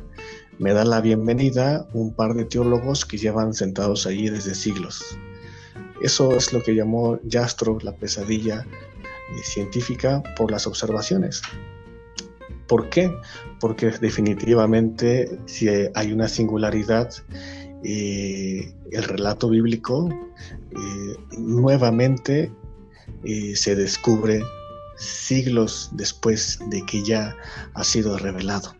[0.59, 5.19] me da la bienvenida un par de teólogos que llevan sentados allí desde siglos.
[6.01, 11.43] Eso es lo que llamó Jastrow la pesadilla eh, científica por las observaciones.
[12.69, 13.13] ¿Por qué?
[13.61, 17.11] Porque definitivamente si hay una singularidad,
[17.83, 22.53] eh, el relato bíblico eh, nuevamente
[23.55, 24.43] se descubre
[24.97, 27.37] siglos después de que ya
[27.75, 28.75] ha sido revelado.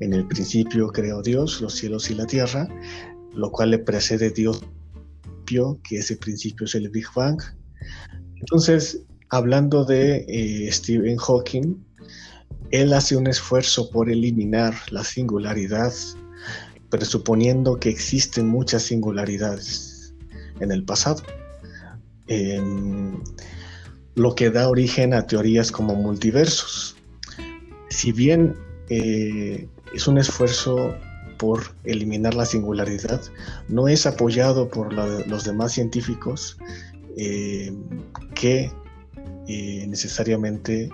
[0.00, 2.68] En el principio creó Dios los cielos y la tierra,
[3.32, 4.62] lo cual le precede Dios,
[5.46, 7.40] que ese principio es el Big Bang.
[8.40, 11.76] Entonces, hablando de Stephen Hawking,
[12.72, 15.92] él hace un esfuerzo por eliminar la singularidad,
[16.90, 20.12] presuponiendo que existen muchas singularidades
[20.58, 21.22] en el pasado.
[24.16, 26.96] Lo que da origen a teorías como multiversos.
[27.90, 28.56] Si bien
[28.88, 30.96] eh, es un esfuerzo
[31.36, 33.20] por eliminar la singularidad,
[33.68, 36.56] no es apoyado por los demás científicos
[37.18, 37.72] eh,
[38.34, 38.72] que
[39.48, 40.90] eh, necesariamente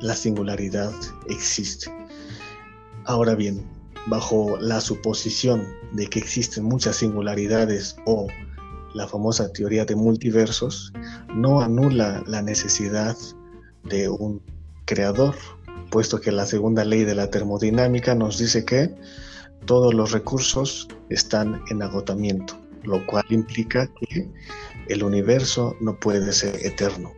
[0.00, 0.92] la singularidad
[1.28, 1.92] existe.
[3.04, 3.64] Ahora bien,
[4.06, 8.28] bajo la suposición de que existen muchas singularidades o
[8.94, 10.92] la famosa teoría de multiversos,
[11.34, 13.16] no anula la necesidad
[13.84, 14.42] de un
[14.84, 15.34] creador,
[15.90, 18.94] puesto que la segunda ley de la termodinámica nos dice que
[19.66, 24.28] todos los recursos están en agotamiento, lo cual implica que
[24.88, 27.12] el universo no puede ser eterno.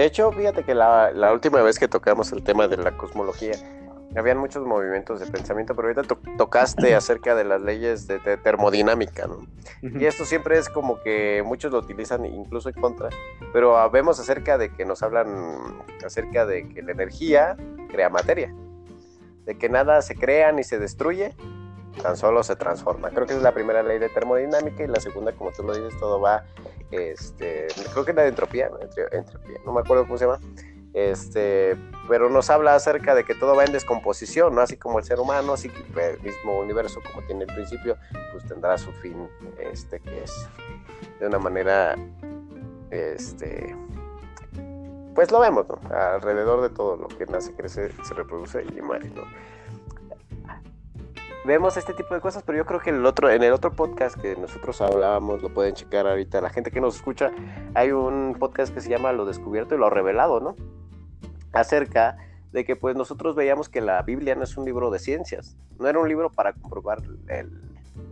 [0.00, 3.52] De hecho, fíjate que la, última vez que tocamos el tema de la cosmología,
[4.16, 9.46] habían muchos movimientos de pensamiento, pero ahorita tocaste acerca de las leyes de, termodinámica, ¿no?
[9.82, 13.10] Y esto siempre es como que muchos lo utilizan incluso en contra,
[13.52, 15.28] pero vemos acerca de que nos hablan
[16.02, 17.58] acerca de que la energía
[17.90, 18.54] crea materia,
[19.44, 21.34] de que nada se crea ni se destruye,
[22.02, 23.10] tan solo se transforma.
[23.10, 25.98] Creo que es la primera ley de termodinámica y la segunda, como tú lo dices,
[25.98, 26.44] todo va,
[26.90, 28.70] este, creo que es la de entropía,
[29.12, 30.40] entropía, no me acuerdo cómo se llama,
[30.92, 31.76] este,
[32.08, 34.60] pero nos habla acerca de que todo va en descomposición, ¿no?
[34.60, 37.96] Así como el ser humano, así que el mismo universo como tiene el principio,
[38.32, 40.48] pues tendrá su fin, este, que es
[41.20, 41.96] de una manera
[42.90, 43.76] este,
[45.14, 45.78] pues lo vemos, ¿no?
[45.94, 49.22] Alrededor de todo lo que nace, crece, se reproduce y muere, ¿no?
[51.44, 54.20] Vemos este tipo de cosas, pero yo creo que el otro, en el otro podcast
[54.20, 57.32] que nosotros hablábamos, lo pueden checar ahorita, la gente que nos escucha,
[57.74, 60.54] hay un podcast que se llama Lo Descubierto y Lo Revelado, ¿no?
[61.52, 62.18] Acerca
[62.52, 65.88] de que pues nosotros veíamos que la Biblia no es un libro de ciencias, no
[65.88, 67.00] era un libro para comprobar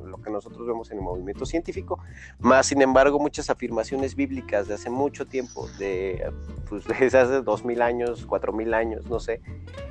[0.04, 1.98] lo que nosotros vemos en el movimiento científico,
[2.38, 6.30] más sin embargo muchas afirmaciones bíblicas de hace mucho tiempo, de
[6.68, 9.40] pues, desde hace dos mil años, cuatro mil años, no sé,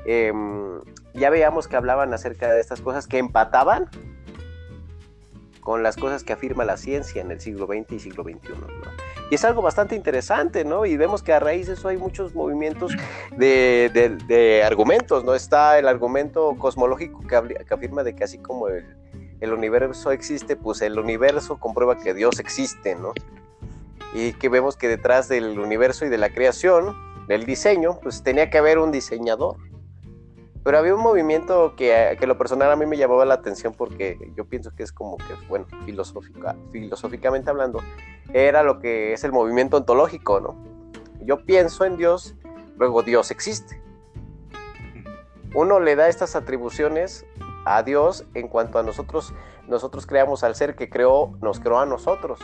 [0.05, 0.81] em,
[1.13, 3.89] ya veíamos que hablaban acerca de estas cosas que empataban
[5.67, 8.53] con las cosas que afirma la ciencia en el siglo XX y siglo XXI.
[9.29, 10.85] Y es algo bastante interesante, ¿no?
[10.85, 12.93] Y vemos que a raíz de eso hay muchos movimientos
[13.35, 15.35] de, argumentos, ¿no?
[15.35, 18.85] Está el argumento cosmológico que, que afirma de que así como el,
[19.39, 23.13] el, universo existe, pues el universo comprueba que Dios existe, ¿no?
[24.13, 26.95] Y que vemos que detrás del universo y de la creación,
[27.27, 29.57] del diseño, pues tenía que haber un diseñador.
[30.63, 34.31] Pero había un movimiento que, que lo personal a mí me llamaba la atención porque
[34.35, 37.81] yo pienso que es como que, bueno, filosófica, filosóficamente hablando,
[38.33, 40.55] era lo que es el movimiento ontológico, ¿no?
[41.21, 42.35] Yo pienso en Dios,
[42.77, 43.81] luego Dios existe.
[45.53, 47.25] Uno le da estas atribuciones
[47.75, 49.33] a Dios en cuanto a nosotros,
[49.67, 52.39] nosotros creamos al ser que creó, nos creó a nosotros.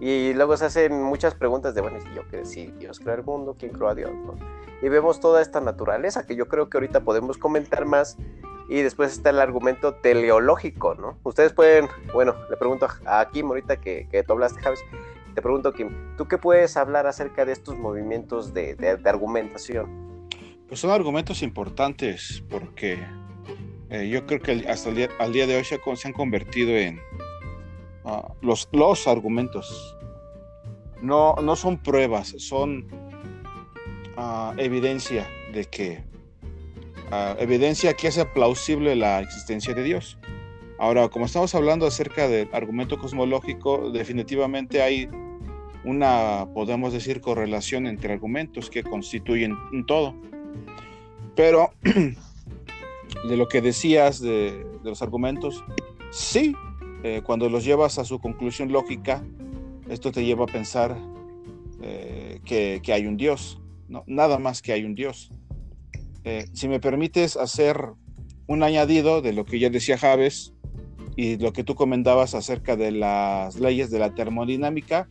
[0.00, 3.24] Y luego se hacen muchas preguntas de, bueno, si yo que si Dios creó el
[3.24, 4.10] mundo, ¿quién creó a Dios?
[4.82, 8.18] Y vemos toda esta naturaleza que yo creo que ahorita podemos comentar más.
[8.68, 11.18] Y después está el argumento teleológico, ¿no?
[11.22, 14.80] Ustedes pueden, bueno, le pregunto a Kim ahorita que, que tú hablaste, Javes,
[15.34, 20.28] te pregunto, Kim, ¿tú qué puedes hablar acerca de estos movimientos de, de, argumentación?
[20.68, 23.04] Pues son argumentos importantes porque
[23.94, 26.98] eh, yo creo que hasta el día, al día de hoy se, han convertido en
[28.04, 29.96] uh, los, los argumentos
[31.00, 32.86] no, no son pruebas, son
[34.16, 36.02] uh, evidencia de que,
[37.12, 40.18] uh, evidencia que hace plausible la existencia de Dios.
[40.78, 45.08] Ahora, como estamos hablando acerca del argumento cosmológico, definitivamente hay
[45.84, 50.16] una, podemos decir, correlación entre argumentos que constituyen un todo.
[51.36, 51.70] Pero
[53.28, 55.64] de lo que decías de, los argumentos,
[56.10, 56.54] sí,
[57.02, 59.24] eh, cuando los llevas a su conclusión lógica,
[59.88, 60.96] esto te lleva a pensar
[61.82, 63.60] eh, que, hay un Dios,
[64.06, 65.30] nada más que hay un Dios.
[66.24, 67.78] Eh, si me permites hacer
[68.46, 70.54] un añadido de lo que ya decía Javes
[71.16, 75.08] y lo que tú comentabas acerca de las leyes de la termodinámica,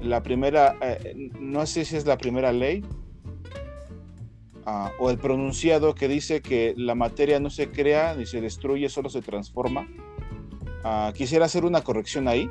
[0.00, 0.76] la primera,
[1.40, 2.84] no sé si es la primera ley
[4.68, 8.88] ah, o el pronunciado que dice que la materia no se crea ni se destruye,
[8.88, 9.88] solo se transforma.
[10.84, 12.48] Ah, quisiera hacer una corrección ahí.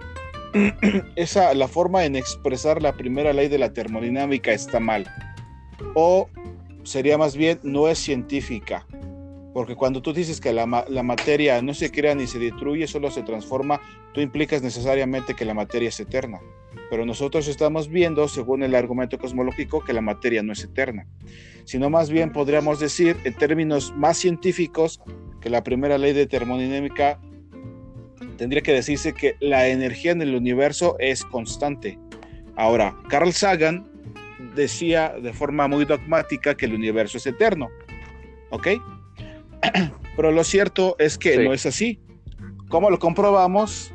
[1.16, 5.06] esa, la forma en expresar la primera ley de la termodinámica está mal.
[5.94, 6.30] O
[6.84, 8.86] sería más bien, no es científica.
[9.58, 13.24] Porque cuando tú dices que la, materia no se crea ni se destruye, solo se
[13.24, 13.82] transforma,
[14.14, 16.40] tú implicas necesariamente que la materia es eterna.
[16.92, 21.08] Pero nosotros estamos viendo, según el argumento cosmológico, que la materia no es eterna.
[21.66, 25.02] Sino más bien podríamos decir, en términos más científicos,
[25.42, 27.20] que la primera ley de termodinámica
[28.38, 31.98] tendría que decirse que la energía en el universo es constante.
[32.56, 33.90] Ahora, Carl Sagan
[34.54, 37.70] decía de forma muy dogmática que el universo es eterno.
[38.52, 38.68] ¿Ok?
[40.16, 42.00] Pero lo cierto es que no es así.
[42.70, 43.94] ¿Cómo lo comprobamos?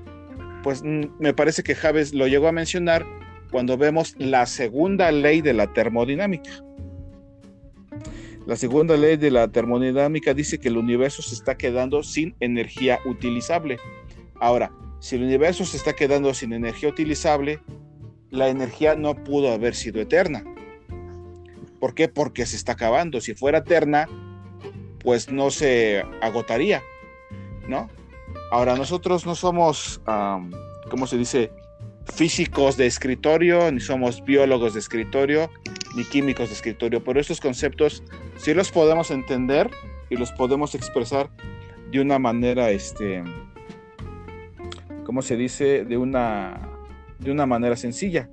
[0.62, 3.04] Pues mm, me parece que Javes lo llegó a mencionar
[3.50, 6.50] cuando vemos la segunda ley de la termodinámica.
[8.46, 12.98] La segunda ley de la termodinámica dice que el universo se está quedando sin energía
[13.04, 13.78] utilizable.
[14.40, 17.60] Ahora, si el universo se está quedando sin energía utilizable,
[18.30, 20.44] la energía no pudo haber sido eterna.
[21.78, 22.08] ¿Por qué?
[22.08, 23.20] Porque se está acabando.
[23.20, 24.08] Si fuera eterna,
[25.02, 26.82] pues no se agotaría,
[27.68, 27.88] ¿no?
[28.50, 30.00] Ahora, nosotros no somos,
[30.90, 31.50] ¿cómo se dice?
[32.04, 35.50] Físicos de escritorio, ni somos biólogos de escritorio,
[35.96, 38.02] ni químicos de escritorio, pero estos conceptos
[38.36, 39.70] sí los podemos entender
[40.10, 41.30] y los podemos expresar
[41.90, 43.22] de una manera, este,
[45.04, 45.84] ¿cómo se dice?
[45.84, 46.60] De una,
[47.18, 48.28] de una manera sencilla.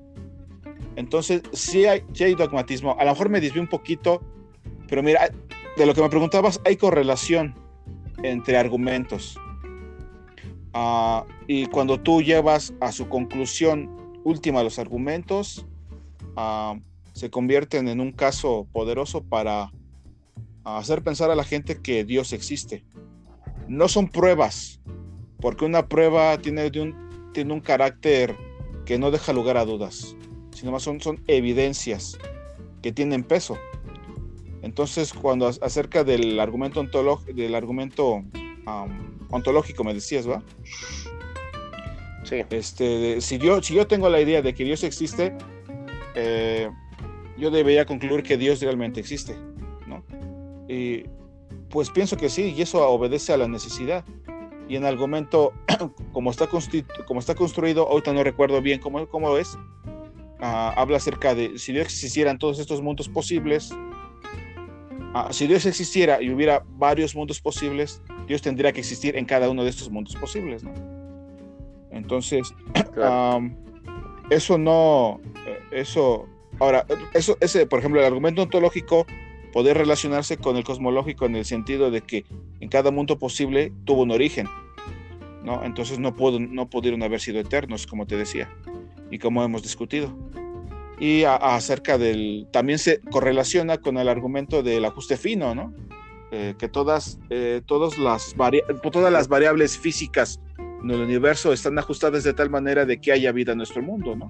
[0.96, 2.98] Entonces, sí hay, hay dogmatismo.
[3.00, 4.22] A lo mejor me desvío un poquito,
[4.88, 5.30] pero mira,
[5.80, 7.56] de lo que me preguntabas, hay correlación
[8.22, 9.40] entre argumentos.
[10.74, 13.90] Ah, y cuando tú llevas a su conclusión
[14.26, 15.66] última los argumentos,
[16.36, 16.78] ah,
[17.14, 19.72] se convierten en un caso poderoso para
[20.66, 22.84] hacer pensar a la gente que Dios existe.
[23.70, 24.82] No son pruebas,
[25.40, 28.36] porque una prueba tiene, un, tiene un carácter
[28.86, 30.14] que no deja lugar a dudas,
[30.52, 32.18] sino más son, son evidencias
[32.82, 33.58] que tienen peso.
[34.62, 36.84] Entonces, cuando acerca del argumento,
[37.34, 38.24] del argumento
[39.30, 40.44] ontológico me decías, ¿va?
[42.24, 42.44] Sí.
[42.50, 45.36] Este, si, yo, si yo tengo la idea de que Dios existe,
[46.16, 46.70] eh,
[47.38, 49.36] yo debería concluir que Dios realmente existe,
[49.88, 50.04] ¿no?
[50.68, 51.06] Y
[51.70, 54.04] pues pienso que sí, y eso obedece a la necesidad.
[54.68, 55.54] Y en el argumento,
[56.14, 56.48] como está,
[57.08, 59.58] como está construido, ahorita no recuerdo bien cómo, cómo es,
[60.42, 63.74] ah, habla acerca de si Dios existieran todos estos mundos posibles,
[65.14, 69.50] ah, si Dios existiera y hubiera varios mundos posibles, Dios tendría que existir en cada
[69.50, 70.74] uno de estos mundos posibles, ¿no?
[71.92, 72.54] Entonces,
[74.30, 76.28] eso no, eh, eso,
[76.60, 79.06] ahora, eso, ese, por ejemplo, el argumento ontológico
[79.52, 82.26] poder relacionarse con el cosmológico en el sentido de que
[82.60, 84.48] en cada mundo posible tuvo un origen,
[85.44, 85.64] ¿no?
[85.64, 88.50] Entonces no, pudo, no pudieron haber sido eternos, como te decía,
[89.10, 90.16] y como hemos discutido.
[91.00, 95.74] Y acerca del, también se correlaciona con el argumento del ajuste fino, ¿no?
[96.32, 98.36] Eh, que todas, eh, todas, las
[98.92, 100.40] todas las variables físicas
[100.84, 104.16] en el universo están ajustadas de tal manera de que haya vida en nuestro mundo,
[104.16, 104.30] ¿no?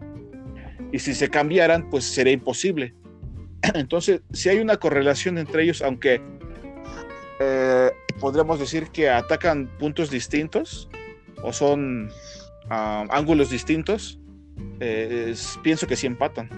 [0.92, 2.94] Y si se cambiaran, pues sería imposible.
[3.74, 6.22] Entonces, si hay una correlación entre ellos, aunque
[7.40, 10.90] eh, podríamos decir que atacan puntos distintos
[11.44, 12.10] o son
[12.70, 14.19] ah, ángulos distintos,
[15.64, 16.50] pienso que sí empatan.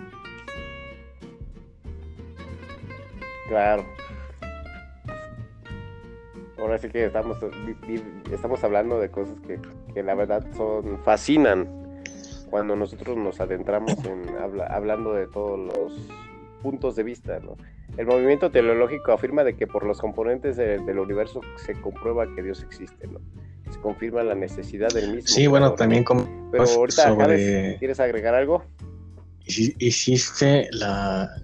[3.48, 3.86] Claro.
[6.58, 7.38] Ahora sí que estamos,
[8.32, 11.68] estamos hablando de cosas que, la verdad son fascinan
[12.50, 14.24] cuando nosotros nos adentramos en
[14.70, 16.08] hablando de todos los
[16.62, 17.42] puntos de vista.
[17.98, 22.64] El movimiento teleológico afirma de que por los componentes del universo se comprueba que Dios
[22.64, 23.08] existe.
[23.08, 23.20] ¿no?
[23.72, 25.28] Se confirma la necesidad del mismo.
[25.28, 27.16] Sí, bueno, también como Pero ahorita,
[27.80, 28.64] ¿quieres agregar algo?
[29.46, 31.36] Hiciste la,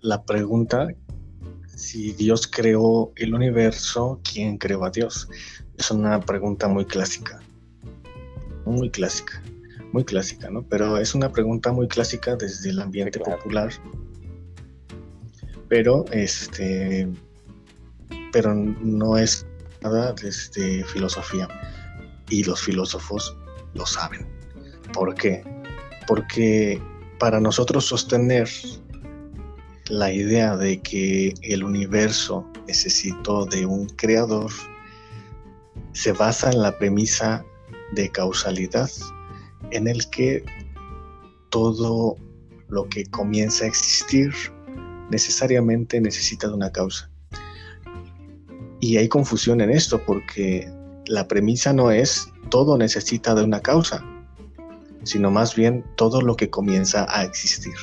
[0.00, 0.88] la pregunta
[1.78, 5.28] si Dios creó el universo, ¿quién creó a Dios?
[5.78, 7.40] Es una pregunta muy clásica,
[8.64, 9.40] muy clásica,
[9.92, 10.64] muy clásica, ¿no?
[10.64, 13.70] Pero es una pregunta muy clásica desde el ambiente popular.
[15.68, 17.08] Pero este,
[18.32, 19.46] pero no es
[19.82, 21.48] nada desde filosofía
[22.30, 23.36] y los filósofos
[23.74, 24.26] lo saben.
[24.92, 25.44] ¿Por qué?
[26.06, 26.80] Porque
[27.18, 28.48] para nosotros sostener
[29.88, 34.50] la idea de que el universo necesitó de un creador
[35.92, 37.44] se basa en la premisa
[37.92, 38.90] de causalidad,
[39.70, 40.44] en el que
[41.50, 42.16] todo
[42.68, 44.32] lo que comienza a existir
[45.10, 47.10] necesariamente necesita de una causa.
[48.80, 50.70] Y hay confusión en esto porque
[51.06, 54.04] la premisa no es todo necesita de una causa,
[55.02, 57.74] sino más bien todo lo que comienza a existir.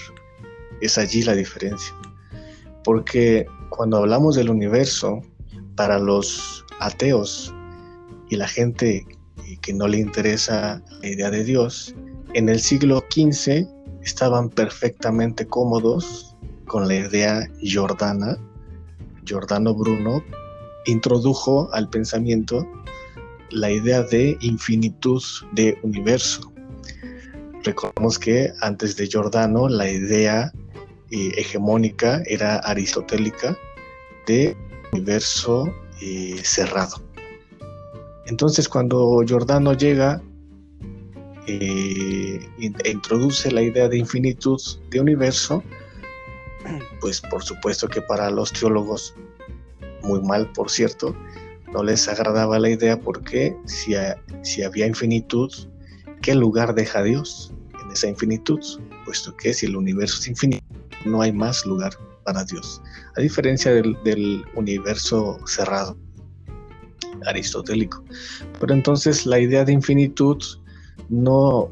[0.82, 1.94] Es allí la diferencia.
[2.84, 5.22] Porque cuando hablamos del universo,
[5.76, 7.54] para los ateos
[8.30, 9.06] y la gente
[9.62, 11.94] que no le interesa la idea de Dios,
[12.34, 13.68] en el siglo XV
[14.02, 16.36] estaban perfectamente cómodos
[16.68, 18.38] con la idea jordana.
[19.26, 20.24] Giordano Bruno
[20.86, 22.68] introdujo al pensamiento
[23.52, 25.22] la idea de infinitud
[25.54, 26.52] de universo.
[27.64, 30.52] Recordemos que antes de Giordano la idea
[31.12, 33.58] eh, hegemónica era aristotélica
[34.28, 34.56] de
[34.92, 37.02] universo eh, cerrado.
[38.26, 40.22] Entonces cuando Giordano llega
[41.48, 44.60] eh, e introduce la idea de infinitud
[44.90, 45.64] de universo,
[47.02, 49.16] pues por supuesto que para los teólogos,
[50.06, 51.16] muy mal por cierto,
[51.74, 53.94] no les agradaba la idea porque si,
[54.44, 55.52] si había infinitud,
[56.22, 57.54] ¿qué lugar deja Dios
[57.84, 58.60] en esa infinitud?
[59.04, 60.66] Puesto que si el universo es infinito,
[61.06, 61.94] no hay más lugar
[62.24, 62.82] para Dios,
[63.16, 65.98] a diferencia del, universo cerrado
[67.28, 68.04] aristotélico.
[68.60, 70.42] Pero entonces la idea de infinitud
[71.10, 71.72] no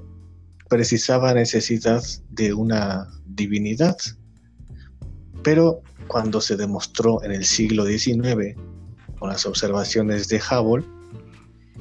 [0.69, 3.97] precisaba necesidad de una divinidad.
[5.43, 8.56] Pero cuando se demostró en el siglo XIX,
[9.20, 10.86] con las observaciones de Hubble,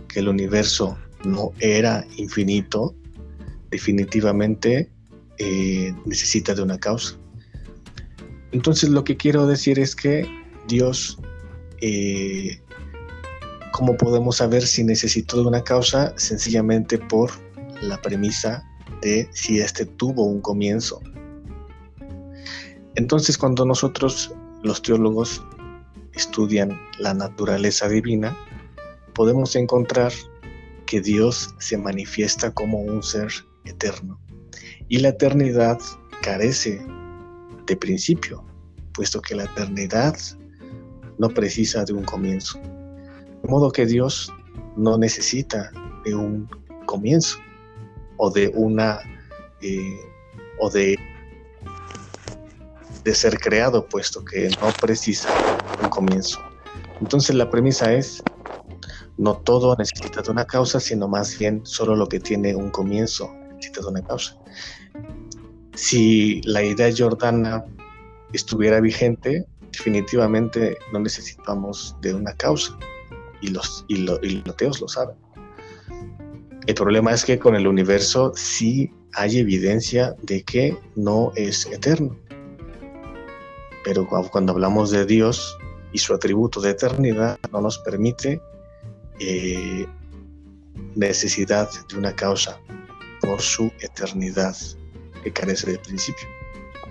[0.08, 2.94] que el universo no era infinito,
[3.70, 4.90] definitivamente
[5.38, 7.18] eh, necesita de una causa.
[8.52, 10.28] Entonces lo que quiero decir es que
[10.68, 11.18] Dios,
[11.80, 12.60] eh,
[13.72, 16.12] ¿cómo podemos saber si necesitó de una causa?
[16.16, 17.30] Sencillamente por
[17.80, 18.62] la premisa
[19.00, 21.00] de si éste tuvo un comienzo.
[22.94, 25.42] Entonces cuando nosotros, los teólogos,
[26.14, 28.36] estudian la naturaleza divina,
[29.14, 30.12] podemos encontrar
[30.86, 33.28] que Dios se manifiesta como un ser
[33.64, 34.20] eterno.
[34.88, 35.78] Y la eternidad
[36.22, 36.84] carece
[37.66, 38.44] de principio,
[38.92, 40.16] puesto que la eternidad
[41.18, 42.58] no precisa de un comienzo.
[43.42, 44.32] De modo que Dios
[44.76, 45.70] no necesita
[46.04, 46.48] de un
[46.86, 47.38] comienzo
[48.18, 48.98] o de una
[49.62, 49.98] eh,
[50.58, 50.98] o de
[53.04, 55.28] de ser creado, puesto que no precisa
[55.82, 56.40] un comienzo.
[57.00, 58.22] Entonces la premisa es,
[59.18, 63.32] no todo necesita de una causa, sino más bien solo lo que tiene un comienzo
[63.54, 64.36] necesita de una causa.
[65.74, 67.64] Si la idea jordana
[68.32, 72.76] estuviera vigente, definitivamente no necesitamos de una causa,
[73.40, 75.16] y los, y, los ateos lo saben.
[76.66, 82.16] El problema es que con el universo sí hay evidencia de que no es eterno.
[83.84, 85.58] Pero cuando hablamos de Dios
[85.92, 88.40] y su atributo de eternidad, no nos permite
[89.18, 89.86] eh,
[90.94, 92.60] necesidad de una causa
[93.20, 94.56] por su eternidad
[95.22, 96.26] que carece de principio.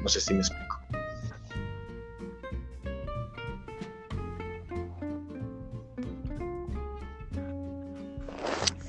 [0.01, 0.79] No sé si me explico.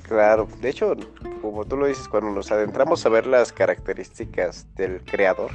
[0.07, 0.95] Claro, de hecho,
[1.41, 5.51] como tú lo dices, cuando nos adentramos a ver las características del creador,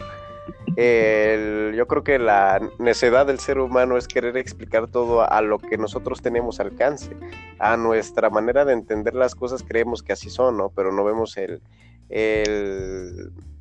[0.76, 5.76] yo creo que la necedad del ser humano es querer explicar todo a, lo que
[5.76, 7.16] nosotros tenemos alcance.
[7.58, 10.70] A nuestra manera de entender las cosas creemos que así son, ¿no?
[10.70, 11.60] Pero no vemos el,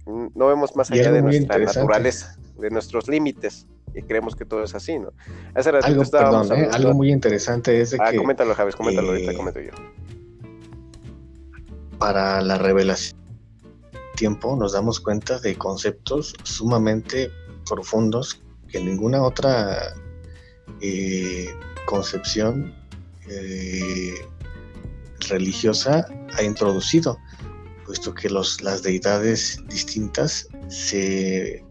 [0.07, 3.65] no vemos más allá de nuestra naturaleza, de nuestros límites.
[3.95, 5.11] Y creemos que todo es así, ¿no?
[5.55, 6.69] algo, perdón, ¿eh?
[6.71, 9.71] algo muy interesante es de ah, coméntalo, Javes, coméntalo, ahorita eh, comento yo.
[11.97, 13.26] Para la revelación
[14.17, 17.31] tiempo nos damos cuenta de conceptos sumamente
[17.69, 19.95] profundos que ninguna otra
[20.81, 21.47] eh,
[21.85, 22.75] concepción
[23.29, 24.13] eh,
[25.29, 27.17] religiosa ha introducido,
[27.85, 31.63] puesto que los, las deidades distintas se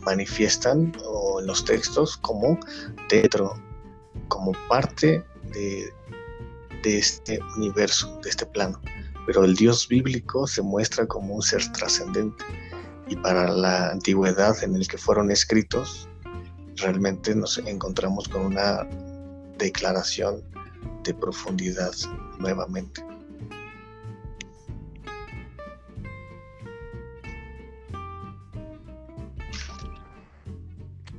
[0.00, 0.92] manifiestan
[1.38, 2.58] en los textos como
[3.08, 3.54] dentro,
[4.28, 5.92] como parte de,
[6.82, 8.80] de este universo, de este plano
[9.26, 12.44] pero el Dios bíblico se muestra como un ser trascendente.
[13.08, 16.08] Y para la antigüedad en el que fueron escritos,
[16.76, 18.86] realmente nos encontramos con una
[19.58, 20.42] declaración
[21.04, 21.92] de profundidad
[22.38, 23.04] nuevamente.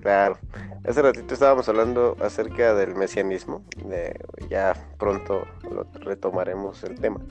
[0.02, 0.38] Claro,
[0.86, 3.64] hace ratito estábamos hablando acerca del mesianismo,
[4.50, 7.22] ya pronto lo retomaremos el tema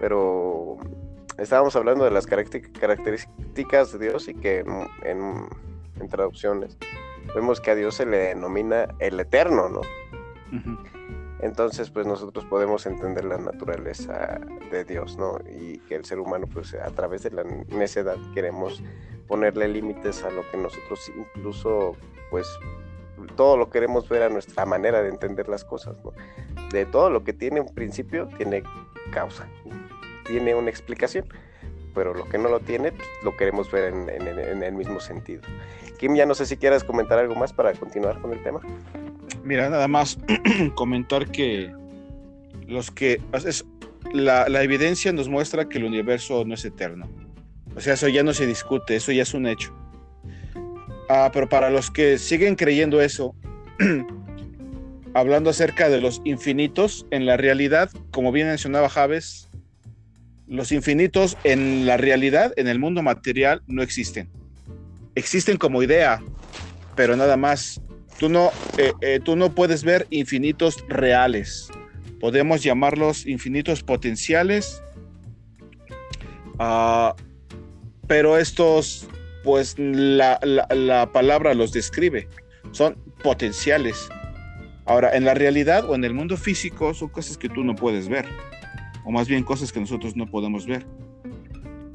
[0.00, 0.76] pero
[1.38, 4.64] estábamos hablando de las características de Dios y que
[5.02, 6.76] en, traducciones
[7.34, 9.80] vemos que a Dios se le denomina el eterno, ¿no?
[11.40, 14.40] Entonces, pues nosotros podemos entender la naturaleza
[14.70, 15.38] de Dios, ¿no?
[15.46, 18.82] Y que el ser humano, pues a través de la necedad queremos
[19.26, 21.96] ponerle límites a lo que nosotros incluso,
[22.30, 22.46] pues,
[23.34, 26.12] todo lo queremos ver a nuestra manera de entender las cosas, ¿no?
[26.70, 28.62] De todo lo que tiene un principio, tiene
[29.12, 29.46] causa
[30.26, 31.26] tiene una explicación,
[31.94, 35.42] pero lo que no lo tiene, pues, lo queremos ver en, el mismo sentido.
[35.98, 38.60] Kim, ya no sé si quieras comentar algo más para continuar con el tema.
[39.44, 40.18] Mira, nada más
[40.74, 41.72] comentar que
[42.66, 43.20] los que
[44.12, 47.08] la, la, evidencia nos muestra que el universo no es eterno.
[47.74, 49.74] O sea, eso ya no se discute, eso ya es un hecho.
[51.08, 53.34] Ah, pero para los que siguen creyendo eso,
[55.14, 59.48] hablando acerca de los infinitos, en la realidad, como bien mencionaba Javes,
[60.48, 64.28] los infinitos en la realidad, en el mundo material, no existen.
[65.14, 66.22] Existen como idea,
[66.94, 67.80] pero nada más.
[68.18, 71.68] Tú no, eh, eh, tú no puedes ver infinitos reales.
[72.20, 74.82] Podemos llamarlos infinitos potenciales.
[76.58, 77.14] Ah,
[78.06, 79.06] pero estos,
[79.44, 82.26] pues la, la palabra los describe.
[82.72, 84.08] Son potenciales.
[84.86, 88.08] Ahora, en la realidad o en el mundo físico son cosas que tú no puedes
[88.08, 88.24] ver
[89.06, 90.84] o más bien cosas que nosotros no podemos ver.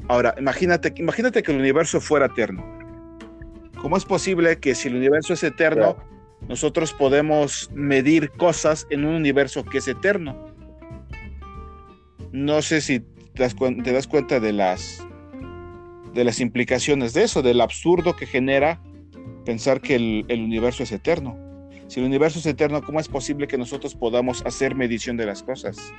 [0.08, 2.66] Ahora, imagínate, imagínate que el universo fuera eterno.
[3.82, 5.98] ¿Cómo es posible que si el universo es eterno,
[6.48, 10.46] nosotros podemos medir cosas en un universo que es eterno?
[12.32, 13.02] No sé si
[13.34, 13.56] te das,
[14.08, 15.06] cuenta de las,
[16.14, 18.82] de las implicaciones de eso, del absurdo que genera
[19.46, 21.38] pensar que el, el universo es eterno.
[21.88, 25.44] Si el universo es eterno, ¿cómo es posible que nosotros podamos hacer medición de las
[25.44, 25.94] cosas?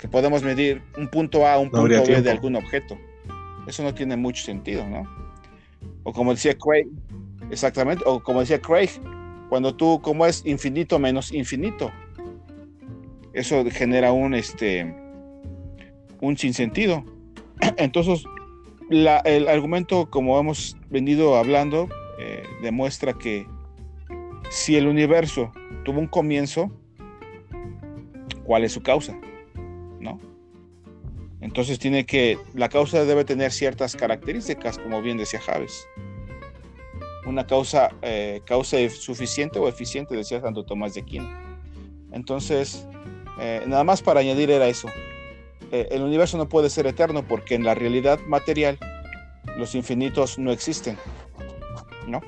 [0.00, 2.98] Que podemos medir un punto A, un punto B de algún objeto.
[3.66, 5.02] Eso no tiene mucho sentido, ¿no?
[6.04, 6.86] O como decía Craig,
[7.50, 8.88] exactamente, o como decía Craig,
[9.50, 11.92] cuando tú, como es infinito menos infinito,
[13.34, 14.96] eso genera un, este,
[16.22, 17.04] un sinsentido.
[17.76, 18.24] Entonces,
[18.88, 23.46] el argumento, como hemos venido hablando, eh, demuestra que
[24.50, 25.52] si el universo
[25.84, 26.72] tuvo un comienzo,
[28.44, 29.14] ¿cuál es su causa?
[30.00, 30.18] ¿No?
[31.40, 35.86] Entonces tiene que, la causa debe tener ciertas características, como bien decía Javes.
[37.26, 41.28] Una causa, eh, causa suficiente o eficiente, decía Santo Tomás de Aquino.
[42.12, 42.86] Entonces,
[43.40, 44.88] eh, nada más para añadir era eso.
[45.72, 48.78] Eh, el universo no puede ser eterno porque en la realidad material
[49.56, 50.96] los infinitos no existen.
[52.06, 52.20] ¿No?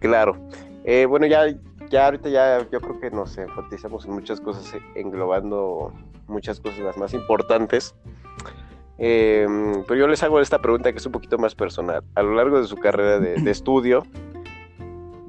[0.00, 0.38] Claro.
[1.08, 1.46] bueno, ya
[1.90, 5.92] ya ahorita ya yo creo que nos enfatizamos en muchas cosas, englobando
[6.26, 7.94] muchas cosas las más importantes.
[8.98, 12.02] Em, pero yo les hago esta pregunta que es un poquito más personal.
[12.14, 14.04] A lo largo de su carrera de, estudio,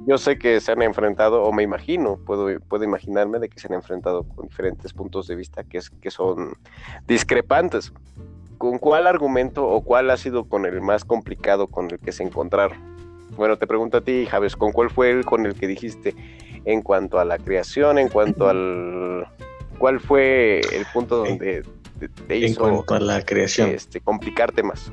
[0.06, 3.68] yo sé que se han enfrentado, o me imagino, puedo, puedo imaginarme de que se
[3.68, 6.54] han enfrentado con diferentes puntos de vista que, es, que son
[7.06, 7.92] discrepantes.
[8.56, 12.24] ¿Con cuál argumento o cuál ha sido con el más complicado con el que se
[12.24, 12.98] encontraron?
[13.36, 16.16] Bueno, te pregunto a ti, Javes, ¿con cuál fue el con el que dijiste,
[16.68, 19.26] en cuanto a la creación, en cuanto al...
[19.78, 21.64] ¿Cuál fue el punto donde
[22.26, 22.68] te, hizo...
[22.68, 23.70] En cuanto a la creación.
[23.70, 24.92] Este, complicarte más.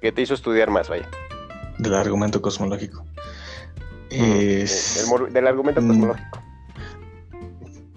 [0.00, 1.08] ¿Qué te hizo estudiar más, vaya?
[1.78, 3.04] Del argumento cosmológico.
[4.10, 5.06] Es...
[5.30, 6.42] del argumento mm, cosmológico.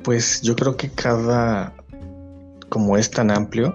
[0.04, 1.74] Pues yo creo que cada...
[2.70, 3.74] Como es tan amplio,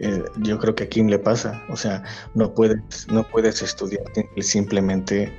[0.00, 1.62] eh, yo creo que a Kim le pasa.
[1.68, 2.02] O sea,
[2.34, 4.04] no puedes, no puedes estudiar
[4.40, 5.32] simplemente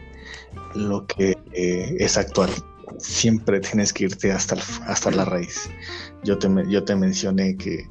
[0.75, 2.49] lo que eh, es actual.
[2.97, 4.55] Siempre tienes que irte hasta,
[4.85, 5.69] hasta la raíz.
[6.23, 7.87] Yo te, yo te mencioné que,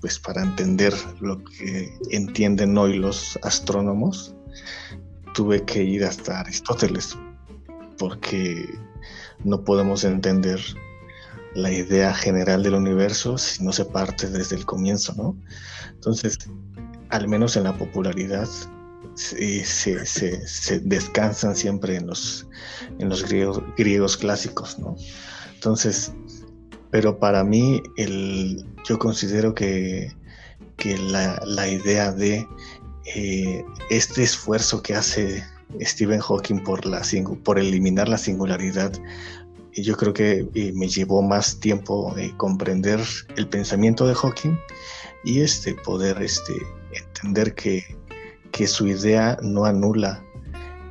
[0.00, 4.34] pues para entender lo que entienden hoy los astrónomos,
[5.34, 7.16] tuve que ir hasta Aristóteles,
[7.98, 8.68] porque
[9.44, 10.60] no podemos entender
[11.54, 15.36] la idea general del universo si no se parte desde el comienzo, ¿no?
[15.92, 16.38] Entonces,
[17.10, 18.48] al menos en la popularidad,
[19.18, 22.46] se, descansan siempre en los,
[22.98, 24.96] en los griegos, griegos clásicos, ¿no?
[25.54, 26.12] Entonces,
[26.90, 30.12] pero para mí el, yo considero que,
[30.76, 32.46] que la, la, idea de
[33.14, 35.44] eh, este esfuerzo que hace
[35.80, 37.02] Stephen Hawking por, la,
[37.44, 38.92] por eliminar la singularidad,
[39.74, 43.00] yo creo que me llevó más tiempo eh, comprender
[43.36, 44.56] el pensamiento de Hawking
[45.24, 46.54] y este poder este,
[46.92, 47.97] entender que
[48.52, 50.22] que su idea no anula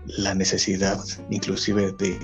[0.05, 0.99] la necesidad
[1.29, 2.17] inclusive de,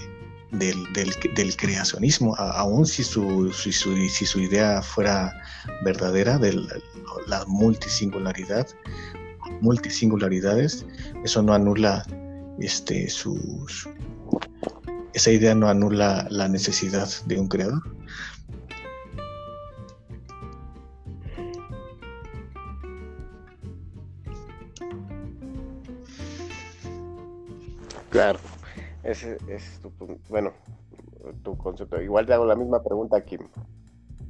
[0.52, 5.34] del, creacionismo, aun si su, si su, idea fuera
[5.84, 6.54] verdadera, de
[7.28, 8.68] la, multisingularidad,
[9.62, 10.86] multisingularidades,
[11.24, 12.06] eso no anula
[12.60, 13.66] este, su,
[15.14, 17.82] esa idea no anula la necesidad de un creador.
[28.14, 28.38] Claro,
[29.04, 29.92] ese es tu,
[30.30, 30.54] bueno,
[31.44, 32.00] tu concepto.
[32.00, 33.40] Igual te hago la misma pregunta aquí.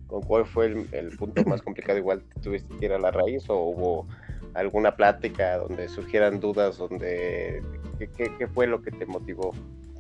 [0.08, 1.98] ¿Con cuál fue el, punto más complicado?
[2.00, 4.08] Igual tuviste que ir a la raíz o hubo
[4.54, 7.62] alguna plática donde surgieran dudas, donde
[8.00, 9.52] qué, fue lo que te motivó,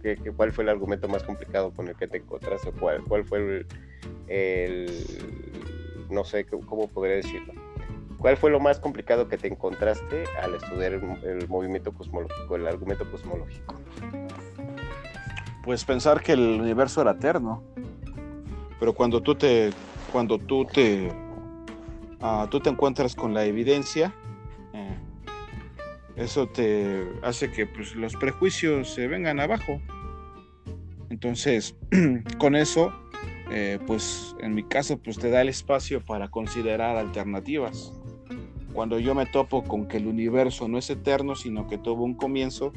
[0.01, 3.65] ¿Qué, cuál fue el argumento más complicado con el que te encontraste, cuál, cuál fue
[4.29, 4.95] el,
[6.09, 7.51] no sé cómo podría decirlo,
[8.23, 13.03] ¿Cuál fue lo más complicado que te encontraste al estudiar el, movimiento cosmológico, el argumento
[13.11, 13.75] cosmológico?
[15.61, 17.61] Pues pensar que el universo era eterno.
[18.79, 19.71] Pero cuando tú te,
[20.13, 21.11] cuando tú te,
[22.21, 24.13] ah, tú te encuentras con la evidencia,
[24.71, 24.97] eh,
[26.15, 29.81] eso te hace que pues, los prejuicios se vengan abajo.
[31.09, 31.75] Entonces,
[32.37, 32.93] con eso,
[33.51, 37.91] eh, pues en mi caso, pues te da el espacio para considerar alternativas
[38.73, 42.15] cuando yo me topo con que el universo no es eterno, sino que tuvo un
[42.15, 42.73] comienzo,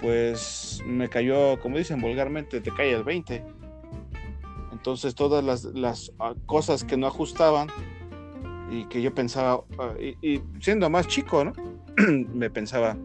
[0.00, 3.44] pues me cayó, como dicen vulgarmente, te cae el 20.
[4.72, 5.42] Entonces todas
[5.74, 7.68] las, ah, cosas que no ajustaban
[8.70, 11.52] y que yo pensaba, ah, y, siendo más chico, ¿no?
[12.34, 12.96] me pensaba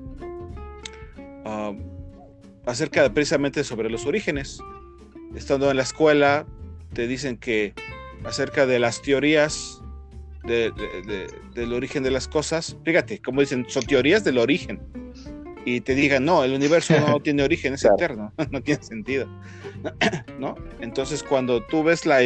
[2.65, 4.61] acerca de, precisamente sobre los orígenes.
[5.35, 6.45] Estando en la escuela,
[6.93, 7.73] te dicen que
[8.23, 9.81] acerca de las teorías
[10.43, 12.77] del origen de las cosas.
[12.85, 14.79] Fíjate, como dicen, son teorías del origen.
[15.65, 19.27] Y te digan, no, el universo no tiene origen, es eterno, no tiene sentido.
[20.39, 20.55] ¿No?
[20.79, 22.19] Entonces, cuando tú ves la,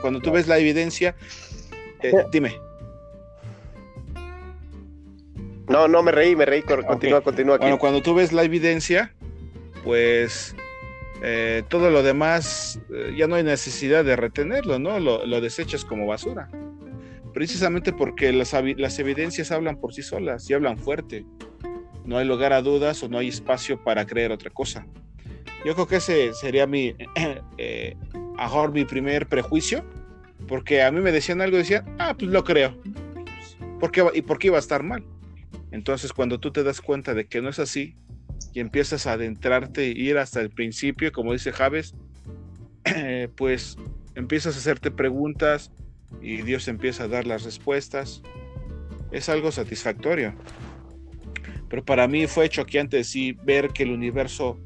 [0.00, 1.16] cuando tú ves la evidencia,
[2.02, 2.56] eh, dime.
[5.68, 7.58] No, no, me reí, me reí, continúa, continúa.
[7.58, 9.14] Bueno, cuando tú ves la evidencia,
[9.84, 10.54] pues
[11.22, 14.98] eh, todo lo demás eh, ya no hay necesidad de retenerlo, ¿no?
[14.98, 16.50] Lo, lo desechas como basura.
[17.32, 21.24] Precisamente porque las, las evidencias hablan por sí solas y hablan fuerte.
[22.04, 24.86] No hay lugar a dudas o no hay espacio para creer otra cosa.
[25.64, 26.94] Yo creo que ese sería mi,
[27.56, 27.96] eh,
[28.72, 29.84] mi primer prejuicio,
[30.48, 32.76] porque a mí me decían algo y decían, ah, pues lo creo.
[33.78, 35.04] ¿Por qué, ¿Y por qué iba a estar mal?
[35.70, 37.94] Entonces, cuando tú te das cuenta de que no es así,
[38.52, 41.94] y empiezas a adentrarte, ir hasta el principio, como dice Javes,
[43.36, 43.76] pues
[44.14, 45.72] empiezas a hacerte preguntas
[46.20, 48.22] y Dios empieza a dar las respuestas.
[49.10, 50.34] Es algo satisfactorio.
[51.68, 54.58] Pero para mí fue choqueante sí ver que el universo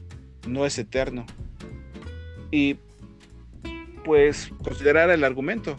[0.48, 1.26] no es eterno.
[2.50, 2.78] Y
[4.04, 5.76] pues considerar el argumento.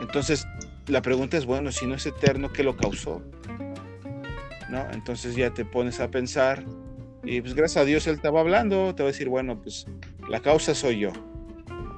[0.00, 0.46] Entonces
[0.86, 3.22] la pregunta es, bueno, si no es eterno, ¿qué lo causó?
[4.72, 4.90] ¿No?
[4.90, 6.64] Entonces ya te pones a pensar
[7.24, 9.86] y pues gracias a Dios él estaba hablando, te va a decir, bueno, pues
[10.30, 11.12] la causa soy yo.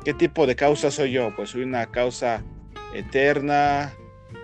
[0.05, 1.33] ¿Qué tipo de causa soy yo?
[1.37, 2.43] Pues soy una causa
[2.93, 3.95] eterna,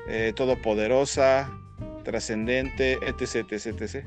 [0.08, 1.50] eh, todopoderosa,
[2.04, 4.06] trascendente, etc, etc, etc.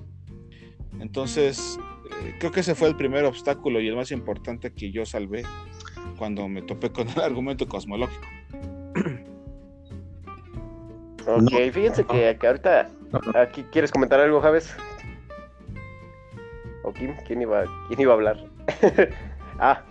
[1.01, 1.77] Entonces,
[2.23, 5.43] eh, creo que ese fue el primer obstáculo y el más importante que yo salvé
[6.17, 8.25] cuando me topé con el argumento cosmológico.
[11.27, 12.89] Ok, fíjense que, que ahorita
[13.35, 14.75] aquí quieres comentar algo, Javes.
[16.83, 17.15] ¿O Kim?
[17.25, 18.37] ¿Quién iba, quién iba a hablar?
[19.59, 19.83] ah,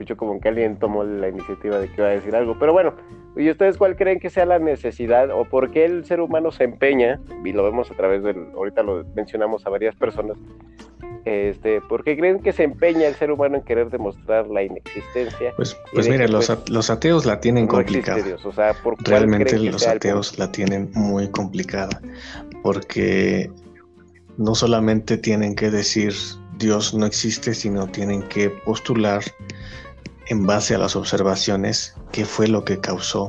[0.00, 2.58] escuchó como que alguien tomó la iniciativa de que iba a decir algo.
[2.58, 2.94] Pero bueno,
[3.36, 6.64] ¿y ustedes cuál creen que sea la necesidad o por qué el ser humano se
[6.64, 7.20] empeña?
[7.44, 10.38] Y lo vemos a través del, ahorita lo mencionamos a varias personas.
[11.26, 15.52] Este, ¿Por qué creen que se empeña el ser humano en querer demostrar la inexistencia?
[15.56, 18.24] Pues, pues miren, los, los, ateos la tienen complicada.
[18.42, 22.00] O sea, ¿por Realmente los ateos la tienen muy complicada.
[22.62, 23.50] Porque
[24.38, 26.14] no solamente tienen que decir
[26.60, 29.22] Dios no existe, sino tienen que postular
[30.30, 33.28] en base a las observaciones qué fue lo que causó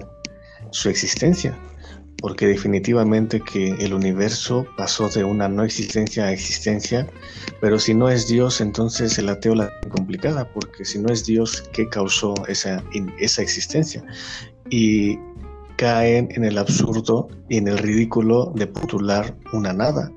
[0.71, 1.57] su existencia.
[2.21, 7.07] Porque definitivamente que el universo pasó de una no existencia a existencia,
[7.59, 11.25] pero si no es Dios, entonces el ateo la tiene complicada, porque si no es
[11.25, 12.83] Dios, ¿qué causó esa,
[13.19, 14.03] esa existencia?
[14.69, 15.17] Y
[15.77, 20.11] caen en el absurdo y en el ridículo de postular una nada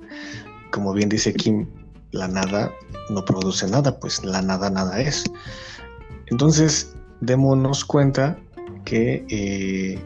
[0.75, 1.69] como bien dice Kim,
[2.11, 2.73] la nada
[3.09, 5.23] no produce nada, pues la nada nada es.
[6.27, 8.39] Entonces, démonos cuenta
[8.85, 9.99] que eh,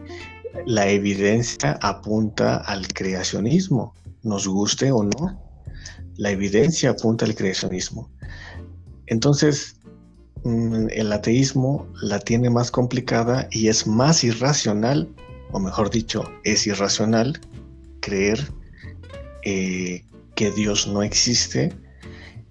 [0.66, 5.40] la evidencia apunta al creacionismo, nos guste o no,
[6.16, 8.10] la evidencia apunta al creacionismo.
[9.06, 9.76] Entonces,
[10.44, 15.08] mm, el ateísmo la tiene más complicada y es más irracional,
[15.52, 17.40] o mejor dicho, es irracional
[18.00, 18.52] creer
[19.44, 20.04] eh,
[20.34, 21.72] que Dios no existe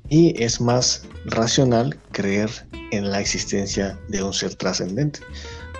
[0.09, 2.49] y es más racional creer
[2.91, 5.19] en la existencia de un ser trascendente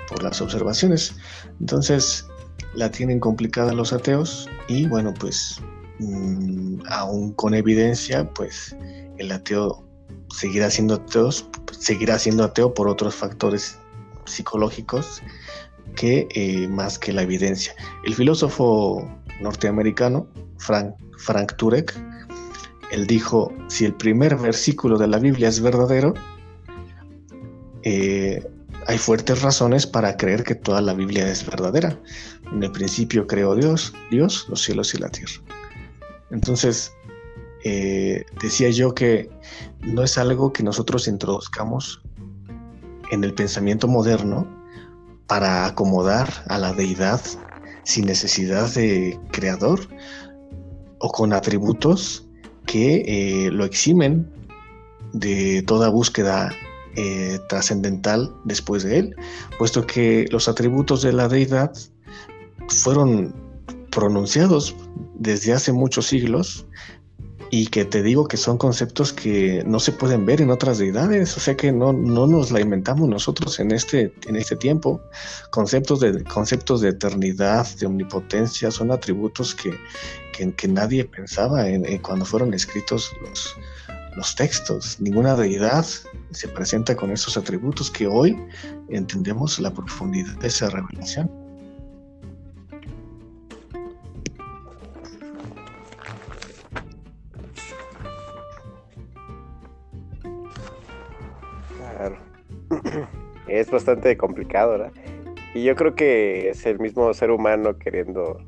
[0.09, 1.15] por las observaciones.
[1.59, 2.25] Entonces
[2.73, 5.59] la tienen complicada los ateos y bueno, pues
[5.99, 8.75] mm, aún con evidencia, pues
[9.17, 9.85] el ateo
[10.35, 11.29] seguirá siendo ateo,
[11.71, 13.77] seguirá siendo ateo por otros factores
[14.25, 15.21] psicológicos
[15.95, 17.73] que eh, más que la evidencia.
[18.05, 19.07] El filósofo
[19.41, 21.93] norteamericano Frank Frank Turek,
[22.91, 26.13] él dijo, si el primer versículo de la Biblia es verdadero,
[27.83, 28.45] eh,
[28.87, 31.99] hay fuertes razones para creer que toda la Biblia es verdadera.
[32.51, 35.33] En el principio creó Dios, Dios, los cielos y la tierra.
[36.31, 36.93] Entonces,
[37.63, 39.29] eh, decía yo que
[39.81, 42.01] no es algo que nosotros introduzcamos
[43.11, 44.47] en el pensamiento moderno
[45.27, 47.21] para acomodar a la deidad
[47.83, 49.79] sin necesidad de creador,
[50.99, 52.26] o con atributos
[52.67, 54.29] que eh, lo eximen
[55.13, 56.51] de toda búsqueda
[56.95, 59.15] eh, trascendental después de él,
[59.57, 61.71] puesto que los atributos de la deidad
[62.67, 63.33] fueron
[63.91, 64.75] pronunciados
[65.15, 66.67] desde hace muchos siglos
[67.49, 71.37] y que te digo que son conceptos que no se pueden ver en otras deidades,
[71.37, 75.01] o sea que no, no nos la inventamos nosotros en este, en este tiempo.
[75.51, 79.71] Conceptos de, conceptos de eternidad, de omnipotencia, son atributos que,
[80.55, 83.55] que, nadie pensaba en, cuando fueron escritos los,
[84.15, 84.99] los textos.
[84.99, 85.85] Ninguna deidad
[86.31, 88.37] se presenta con esos atributos que hoy
[88.89, 91.29] entendemos la profundidad de esa revelación.
[103.47, 104.91] es bastante complicado, ¿verdad?
[105.53, 108.39] Y yo creo que es el mismo ser humano queriendo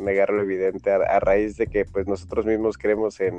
[0.00, 3.34] negar lo evidente a, raíz de que pues nosotros mismos creemos en,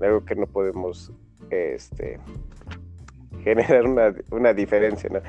[0.00, 1.12] algo que no podemos
[1.50, 2.18] este,
[3.42, 5.20] generar una, una diferencia, ¿no?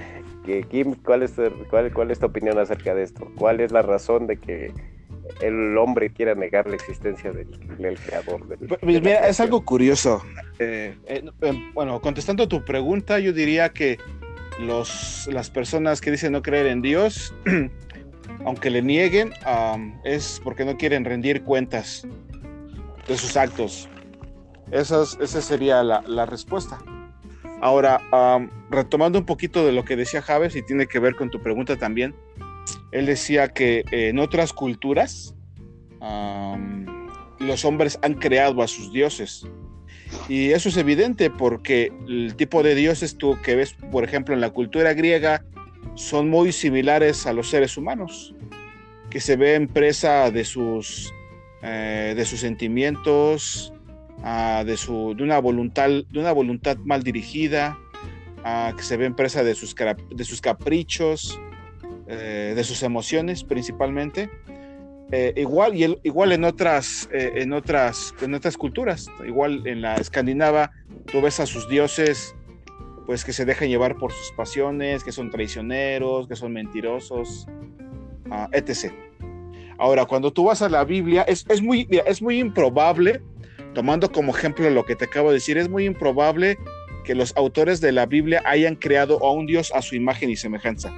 [0.70, 1.34] Kim, ¿cuál es,
[1.70, 3.30] cuál, ¿cuál es tu opinión acerca de esto?
[3.38, 4.72] ¿Cuál es la razón de que
[5.42, 7.48] el hombre quiera negar la existencia del,
[8.00, 8.48] creador.
[8.48, 10.24] Del, pues, mira, es algo curioso.
[10.60, 13.98] Eh, eh, em, bueno, contestando a tu pregunta, yo diría que
[14.60, 17.34] los, las personas que dicen no creer en Dios,
[18.46, 19.34] aunque le nieguen,
[20.04, 22.08] es porque no quieren rendir cuentas
[23.08, 23.90] de sus actos.
[24.72, 26.78] Esa, sería la, la respuesta.
[27.62, 28.02] Ahora,
[28.70, 31.76] retomando un poquito de lo que decía Javes y tiene que ver con tu pregunta
[31.76, 32.16] también,
[32.92, 35.36] él decía que en otras culturas
[37.40, 39.48] los hombres han creado a sus dioses.
[40.30, 44.42] Y eso es evidente porque el tipo de dioses tú que ves, por ejemplo, en
[44.42, 45.44] la cultura griega,
[45.96, 48.34] son muy similares a los seres humanos,
[49.10, 51.14] que se ven presa de sus,
[51.62, 53.74] eh, de sus sentimientos,
[54.24, 57.78] ah, de, su, de, una voluntad, de una voluntad mal dirigida,
[58.44, 61.40] ah, que se ven presa de sus, de sus caprichos,
[62.08, 64.30] eh, de sus emociones principalmente.
[65.12, 70.72] Eh, igual, y igual en otras, en, otras, en otras culturas, igual en la escandinava,
[71.10, 72.36] tú ves a sus dioses
[73.08, 77.48] pues que se dejan llevar por sus pasiones, que son traicioneros, que son mentirosos,
[78.30, 78.92] ah, etc.
[79.78, 83.22] Ahora, cuando tú vas a la Biblia, es, muy, es muy improbable,
[83.74, 86.58] tomando como ejemplo lo que te acabo de decir, es muy improbable
[87.06, 90.36] que los autores de la Biblia hayan creado a un Dios a su imagen y
[90.36, 90.94] semejanza.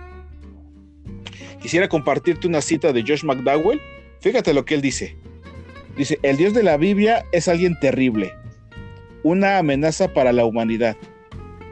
[1.61, 3.79] Quisiera compartirte una cita de Josh McDowell.
[4.19, 5.15] Fíjate lo que él dice.
[5.95, 8.33] Dice, el Dios de la Biblia es alguien terrible,
[9.21, 10.95] una amenaza para la humanidad,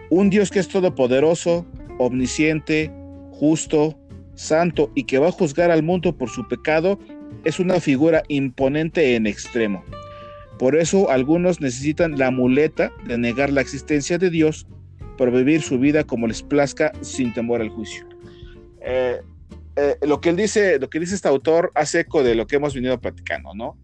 [0.10, 1.66] un Dios que es todopoderoso,
[2.00, 2.92] omnisciente,
[3.32, 3.98] justo,
[4.36, 7.00] santo y que va a juzgar al mundo por su pecado,
[7.44, 9.84] es una figura imponente en extremo.
[10.58, 14.68] Por eso algunos necesitan la muleta de negar la existencia de Dios
[15.18, 18.08] por vivir su vida como les plazca sin temor al juicio.
[18.82, 19.22] Eh,
[19.76, 22.56] eh, lo que él dice, lo que dice este autor hace eco de lo que
[22.56, 23.78] hemos venido platicando, ¿no?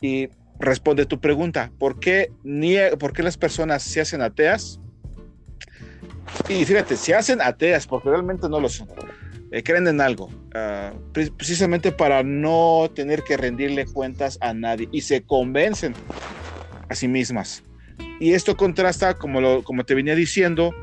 [0.00, 2.30] Y responde tu pregunta, ¿por qué,
[2.98, 4.80] ¿por qué las personas se hacen ateas?
[6.48, 8.88] Y fíjate, se hacen ateas porque realmente no lo son.
[9.50, 15.00] Eh, creen en algo, ah, precisamente para no tener que rendirle cuentas a nadie y
[15.00, 15.94] se convencen
[16.90, 17.62] a sí mismas.
[18.20, 20.74] Y esto contrasta, como, lo, como te venía diciendo,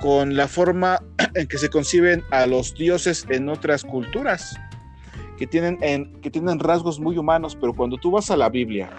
[0.00, 1.02] con la forma
[1.34, 4.56] en que se conciben a los dioses en otras culturas,
[5.36, 5.78] que tienen,
[6.20, 8.90] que tienen rasgos muy humanos, pero cuando tú vas a la Biblia,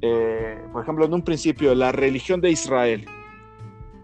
[0.00, 3.06] eh, por ejemplo, en un principio, la religión de Israel,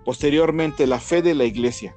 [0.04, 1.94] posteriormente la fe de la iglesia,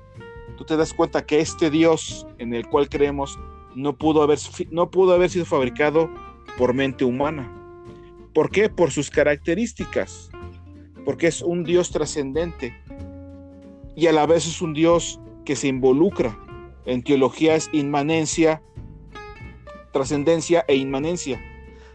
[0.57, 3.39] tú te das cuenta que este Dios en el cual creemos
[3.75, 4.39] no pudo haber,
[4.71, 6.09] no pudo haber sido fabricado
[6.57, 7.53] por mente humana.
[8.33, 8.69] ¿Por qué?
[8.69, 10.29] Por sus características,
[11.05, 12.75] porque es un Dios trascendente,
[13.95, 16.37] y a la vez es un Dios que se involucra
[16.85, 18.61] en teologías inmanencia,
[19.91, 21.41] trascendencia e inmanencia.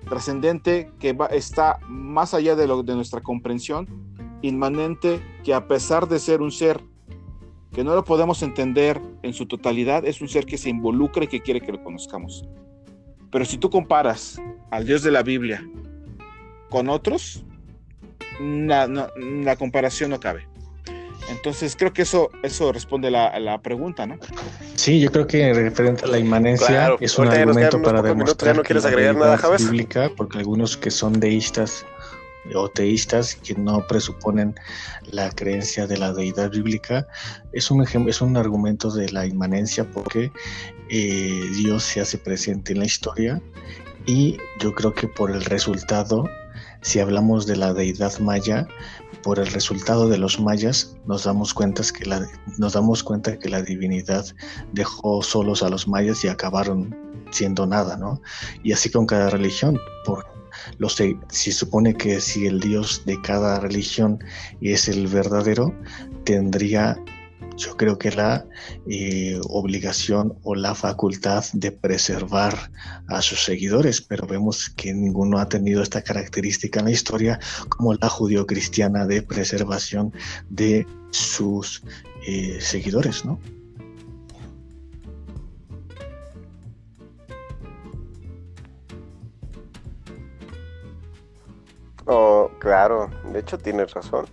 [0.08, 4.11] Trascendente que está más allá de nuestra comprensión,
[4.42, 6.80] inmanente que a pesar de ser un ser
[7.72, 11.28] que no lo podemos entender en su totalidad, es un ser que se involucra y
[11.28, 12.44] que quiere que lo conozcamos.
[13.30, 14.40] Pero si tú comparas
[14.70, 15.66] al Dios de la Biblia
[16.68, 17.44] con otros,
[18.40, 20.46] la comparación no cabe.
[21.30, 24.18] Entonces creo que eso, eso responde a la, pregunta, ¿no?
[24.74, 28.84] Sí, yo creo que referente a la inmanencia es un argumento para demostrar no quieres
[28.84, 31.86] agregar nada, bíblica, porque algunos que son deístas
[32.54, 34.54] o teístas que no presuponen
[35.10, 37.06] la creencia de la deidad bíblica
[37.52, 40.32] es un ejemplo, es un argumento de la inmanencia porque
[40.88, 43.40] eh, Dios se hace presente en la historia
[44.06, 46.24] y yo creo que por el resultado
[46.82, 48.66] si hablamos de la deidad maya,
[49.22, 52.28] por el resultado de los mayas nos damos cuenta que la,
[52.58, 54.26] nos damos cuenta que la divinidad
[54.72, 56.94] dejó solos a los mayas y acabaron
[57.30, 58.20] siendo nada, ¿no?
[58.62, 60.26] Y así con cada religión, por
[60.78, 60.96] los
[61.28, 64.18] si supone que si el dios de cada religión
[64.60, 65.74] es el verdadero,
[66.24, 66.96] tendría
[67.56, 68.46] yo creo que la
[68.86, 72.70] eh, obligación o la facultad de preservar
[73.08, 77.94] a sus seguidores, pero vemos que ninguno ha tenido esta característica en la historia como
[77.94, 80.12] la judio-cristiana de preservación
[80.48, 81.82] de sus
[82.26, 83.38] eh, seguidores, ¿no?
[92.14, 94.26] Oh, claro, de hecho tienes razón.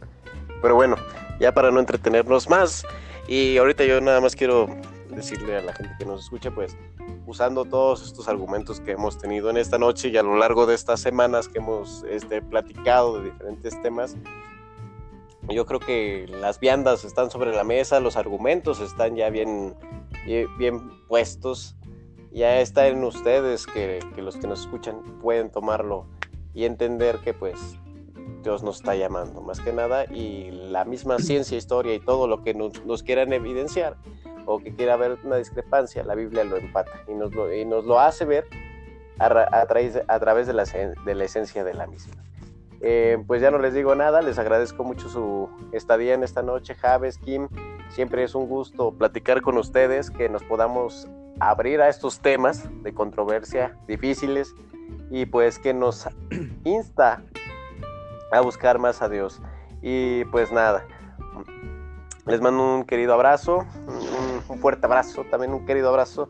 [0.61, 0.97] Pero bueno,
[1.39, 2.85] ya para no entretenernos más,
[3.25, 4.67] y ahorita yo nada más quiero
[5.09, 6.75] decirle a la gente que nos escucha, pues
[7.25, 10.75] usando todos estos argumentos que hemos tenido en esta noche y a lo largo de
[10.75, 14.17] estas semanas que hemos este, platicado de diferentes temas,
[15.47, 19.73] Yo creo que las viandas están sobre la mesa, los argumentos están ya bien,
[20.57, 21.77] bien puestos.
[22.33, 26.05] Ya está en ustedes que, que los que nos escuchan pueden tomarlo
[26.53, 27.77] y entender que pues
[28.43, 32.43] Dios nos está llamando, más que nada, y la misma ciencia, historia y todo lo
[32.43, 33.97] que nos, quieran evidenciar
[34.45, 37.85] o que quiera haber una discrepancia, la Biblia lo empata y nos lo, y nos
[37.85, 38.47] lo hace ver
[39.19, 42.15] a, a, través de la, de la, esencia de la misma.
[42.81, 46.75] Eh, pues ya no les digo nada, les agradezco mucho su estadía en esta noche,
[46.75, 47.49] Javes, Kim,
[47.89, 51.07] siempre es un gusto platicar con ustedes, que nos podamos
[51.39, 54.55] abrir a estos temas de controversia difíciles
[55.09, 56.07] y pues que nos
[56.63, 57.23] insta
[58.31, 59.41] a buscar más a Dios.
[59.81, 60.85] Y pues nada,
[62.25, 63.65] les mando un querido abrazo,
[64.49, 66.29] un, fuerte abrazo, también un querido abrazo